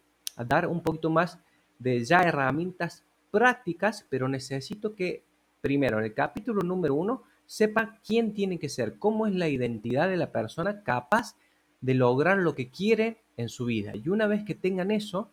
dar 0.46 0.68
un 0.68 0.82
poquito 0.82 1.10
más 1.10 1.38
de 1.78 2.02
ya 2.04 2.22
herramientas 2.22 3.04
prácticas, 3.30 4.06
pero 4.08 4.28
necesito 4.28 4.94
que 4.94 5.24
primero 5.60 5.98
en 5.98 6.04
el 6.04 6.14
capítulo 6.14 6.62
número 6.62 6.94
uno 6.94 7.24
sepa 7.44 7.98
quién 8.06 8.32
tiene 8.32 8.58
que 8.58 8.68
ser, 8.68 8.98
cómo 8.98 9.26
es 9.26 9.34
la 9.34 9.48
identidad 9.48 10.08
de 10.08 10.16
la 10.16 10.30
persona 10.32 10.82
capaz 10.82 11.36
de 11.80 11.94
lograr 11.94 12.38
lo 12.38 12.54
que 12.54 12.70
quiere 12.70 13.22
en 13.36 13.48
su 13.48 13.66
vida. 13.66 13.92
Y 13.94 14.08
una 14.08 14.26
vez 14.28 14.44
que 14.44 14.54
tengan 14.54 14.90
eso, 14.90 15.30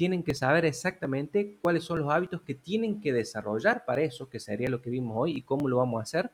tienen 0.00 0.22
que 0.22 0.34
saber 0.34 0.64
exactamente 0.64 1.58
cuáles 1.62 1.84
son 1.84 1.98
los 1.98 2.10
hábitos 2.10 2.40
que 2.40 2.54
tienen 2.54 3.02
que 3.02 3.12
desarrollar 3.12 3.84
para 3.84 4.00
eso, 4.00 4.30
que 4.30 4.40
sería 4.40 4.70
lo 4.70 4.80
que 4.80 4.88
vimos 4.88 5.14
hoy 5.14 5.36
y 5.36 5.42
cómo 5.42 5.68
lo 5.68 5.76
vamos 5.76 6.00
a 6.00 6.04
hacer. 6.04 6.30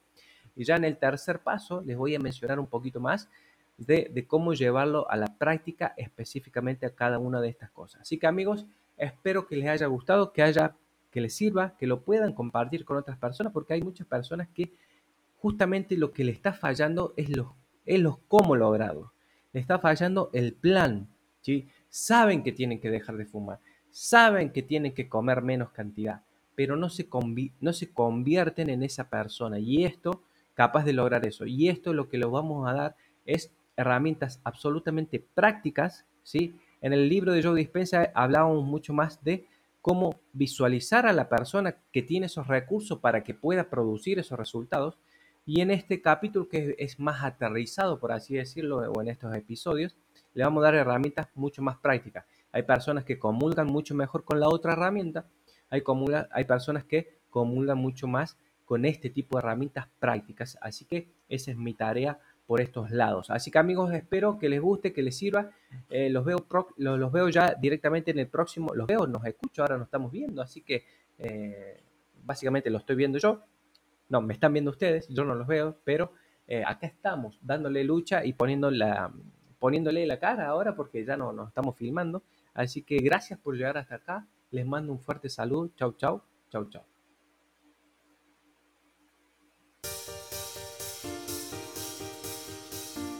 Y 0.54 0.62
ya 0.62 0.76
en 0.76 0.84
el 0.84 0.98
tercer 0.98 1.40
paso 1.40 1.82
les 1.84 1.96
voy 1.96 2.14
a 2.14 2.20
mencionar 2.20 2.60
un 2.60 2.68
poquito 2.68 3.00
más 3.00 3.28
de, 3.76 4.24
cómo 4.28 4.54
llevarlo 4.54 5.10
a 5.10 5.16
la 5.16 5.36
práctica 5.36 5.94
específicamente 5.96 6.86
a 6.86 6.94
cada 6.94 7.18
una 7.18 7.40
de 7.40 7.48
estas 7.48 7.72
cosas. 7.72 8.02
Así 8.02 8.18
que 8.18 8.28
amigos, 8.28 8.66
espero 8.96 9.48
que 9.48 9.56
les 9.56 9.68
haya 9.68 9.86
gustado, 9.88 10.32
que 10.32 10.44
haya 10.44 10.76
que 11.10 11.20
les 11.20 11.34
sirva, 11.34 11.76
que 11.76 11.88
lo 11.88 12.02
puedan 12.02 12.34
compartir 12.34 12.84
con 12.84 12.96
otras 12.96 13.18
personas, 13.18 13.52
porque 13.52 13.74
hay 13.74 13.82
muchas 13.82 14.06
personas 14.06 14.46
que 14.54 14.70
justamente 15.38 15.96
lo 15.96 16.12
que 16.12 16.22
le 16.22 16.30
está 16.30 16.52
fallando 16.52 17.14
es 17.16 17.36
los, 17.36 17.48
es 17.84 17.98
los 17.98 18.18
cómo 18.28 18.54
lograrlo. 18.54 19.12
Le 19.52 19.58
está 19.58 19.80
fallando 19.80 20.30
el 20.32 20.52
plan, 20.52 21.08
¿sí? 21.40 21.66
Saben 21.96 22.42
que 22.42 22.52
tienen 22.52 22.78
que 22.78 22.90
dejar 22.90 23.16
de 23.16 23.24
fumar, 23.24 23.58
saben 23.90 24.50
que 24.50 24.62
tienen 24.62 24.92
que 24.92 25.08
comer 25.08 25.40
menos 25.40 25.70
cantidad, 25.70 26.20
pero 26.54 26.76
no 26.76 26.90
se, 26.90 27.08
no 27.60 27.72
se 27.72 27.90
convierten 27.90 28.68
en 28.68 28.82
esa 28.82 29.08
persona. 29.08 29.58
Y 29.58 29.86
esto, 29.86 30.22
capaz 30.52 30.84
de 30.84 30.92
lograr 30.92 31.26
eso. 31.26 31.46
Y 31.46 31.70
esto 31.70 31.94
lo 31.94 32.10
que 32.10 32.18
les 32.18 32.28
vamos 32.28 32.68
a 32.68 32.74
dar 32.74 32.96
es 33.24 33.50
herramientas 33.76 34.42
absolutamente 34.44 35.24
prácticas, 35.34 36.04
¿sí? 36.22 36.54
En 36.82 36.92
el 36.92 37.08
libro 37.08 37.32
de 37.32 37.42
Joe 37.42 37.58
Dispensa 37.58 38.10
hablábamos 38.14 38.62
mucho 38.66 38.92
más 38.92 39.24
de 39.24 39.46
cómo 39.80 40.20
visualizar 40.34 41.06
a 41.06 41.14
la 41.14 41.30
persona 41.30 41.76
que 41.92 42.02
tiene 42.02 42.26
esos 42.26 42.46
recursos 42.46 42.98
para 42.98 43.24
que 43.24 43.32
pueda 43.32 43.70
producir 43.70 44.18
esos 44.18 44.38
resultados. 44.38 44.98
Y 45.46 45.62
en 45.62 45.70
este 45.70 46.02
capítulo, 46.02 46.46
que 46.46 46.76
es 46.78 47.00
más 47.00 47.24
aterrizado, 47.24 47.98
por 47.98 48.12
así 48.12 48.34
decirlo, 48.34 48.80
o 48.92 49.00
en 49.00 49.08
estos 49.08 49.34
episodios, 49.34 49.96
le 50.36 50.44
vamos 50.44 50.62
a 50.62 50.66
dar 50.66 50.74
herramientas 50.74 51.28
mucho 51.34 51.62
más 51.62 51.78
prácticas. 51.78 52.26
Hay 52.52 52.62
personas 52.62 53.04
que 53.04 53.18
comulgan 53.18 53.66
mucho 53.66 53.94
mejor 53.94 54.22
con 54.22 54.38
la 54.38 54.48
otra 54.48 54.74
herramienta, 54.74 55.26
hay, 55.70 55.80
personas 56.44 56.84
que 56.84 57.20
comulgan 57.30 57.78
mucho 57.78 58.06
más 58.06 58.36
con 58.66 58.84
este 58.84 59.08
tipo 59.08 59.38
de 59.38 59.40
herramientas 59.40 59.88
prácticas. 59.98 60.58
Así 60.60 60.84
que 60.84 61.10
esa 61.30 61.50
es 61.50 61.56
mi 61.56 61.72
tarea 61.72 62.18
por 62.46 62.60
estos 62.60 62.90
lados. 62.90 63.30
Así 63.30 63.50
que 63.50 63.58
amigos, 63.58 63.92
espero 63.94 64.38
que 64.38 64.50
les 64.50 64.60
guste, 64.60 64.92
que 64.92 65.02
les 65.02 65.16
sirva. 65.16 65.50
Eh, 65.88 66.10
los, 66.10 66.22
veo 66.22 66.46
los, 66.76 67.12
veo 67.12 67.28
ya 67.30 67.54
directamente 67.54 68.10
en 68.10 68.18
el 68.18 68.28
próximo, 68.28 68.74
los 68.74 68.86
veo, 68.86 69.06
nos 69.06 69.24
escucho, 69.24 69.62
ahora 69.62 69.78
nos 69.78 69.86
estamos 69.86 70.12
viendo, 70.12 70.42
así 70.42 70.60
que 70.60 70.84
eh, 71.18 71.82
básicamente 72.22 72.68
lo 72.68 72.76
estoy 72.76 72.96
viendo 72.96 73.16
yo. 73.16 73.40
No, 74.10 74.20
me 74.20 74.34
están 74.34 74.52
viendo 74.52 74.70
ustedes, 74.70 75.08
yo 75.08 75.24
no 75.24 75.34
los 75.34 75.46
veo, 75.46 75.80
pero 75.82 76.12
eh, 76.46 76.62
acá 76.64 76.86
estamos 76.86 77.38
dándole 77.40 77.82
lucha 77.84 78.22
y 78.24 78.34
poniendo 78.34 78.70
la, 78.70 79.12
poniéndole 79.66 80.06
la 80.06 80.20
cara 80.20 80.46
ahora 80.46 80.76
porque 80.76 81.04
ya 81.04 81.16
no 81.16 81.32
nos 81.32 81.48
estamos 81.48 81.74
filmando. 81.74 82.22
Así 82.54 82.82
que 82.82 82.98
gracias 82.98 83.36
por 83.36 83.56
llegar 83.56 83.76
hasta 83.76 83.96
acá. 83.96 84.24
Les 84.52 84.64
mando 84.64 84.92
un 84.92 85.00
fuerte 85.00 85.28
saludo. 85.28 85.70
Chau, 85.76 85.92
chau, 85.94 86.22
chau, 86.52 86.70
chau. 86.70 86.84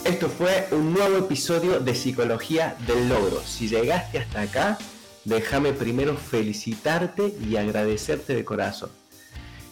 Esto 0.04 0.28
fue 0.28 0.68
un 0.70 0.94
nuevo 0.94 1.16
episodio 1.16 1.80
de 1.80 1.96
Psicología 1.96 2.76
del 2.86 3.08
Logro. 3.08 3.40
Si 3.40 3.66
llegaste 3.66 4.20
hasta 4.20 4.42
acá, 4.42 4.78
déjame 5.24 5.72
primero 5.72 6.16
felicitarte 6.16 7.34
y 7.40 7.56
agradecerte 7.56 8.36
de 8.36 8.44
corazón. 8.44 8.90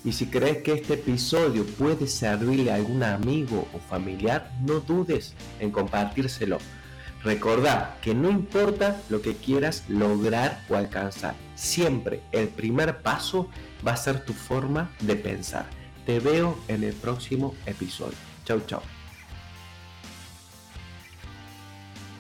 Y 0.04 0.12
si 0.12 0.26
crees 0.26 0.58
que 0.58 0.74
este 0.74 0.94
episodio 0.94 1.64
puede 1.64 2.06
servirle 2.06 2.70
a 2.70 2.74
algún 2.74 3.02
amigo 3.02 3.66
o 3.72 3.78
familiar, 3.78 4.52
no 4.60 4.80
dudes 4.80 5.34
en 5.60 5.70
compartírselo. 5.70 6.58
Recordá 7.22 7.96
que 8.02 8.14
no 8.14 8.30
importa 8.30 9.00
lo 9.08 9.22
que 9.22 9.34
quieras 9.34 9.84
lograr 9.88 10.62
o 10.68 10.76
alcanzar, 10.76 11.34
siempre 11.54 12.20
el 12.32 12.48
primer 12.48 13.00
paso 13.00 13.48
va 13.86 13.92
a 13.92 13.96
ser 13.96 14.22
tu 14.26 14.34
forma 14.34 14.90
de 15.00 15.16
pensar. 15.16 15.64
Te 16.04 16.20
veo 16.20 16.58
en 16.68 16.84
el 16.84 16.92
próximo 16.92 17.54
episodio. 17.64 18.18
Chau, 18.44 18.60
chau. 18.66 18.82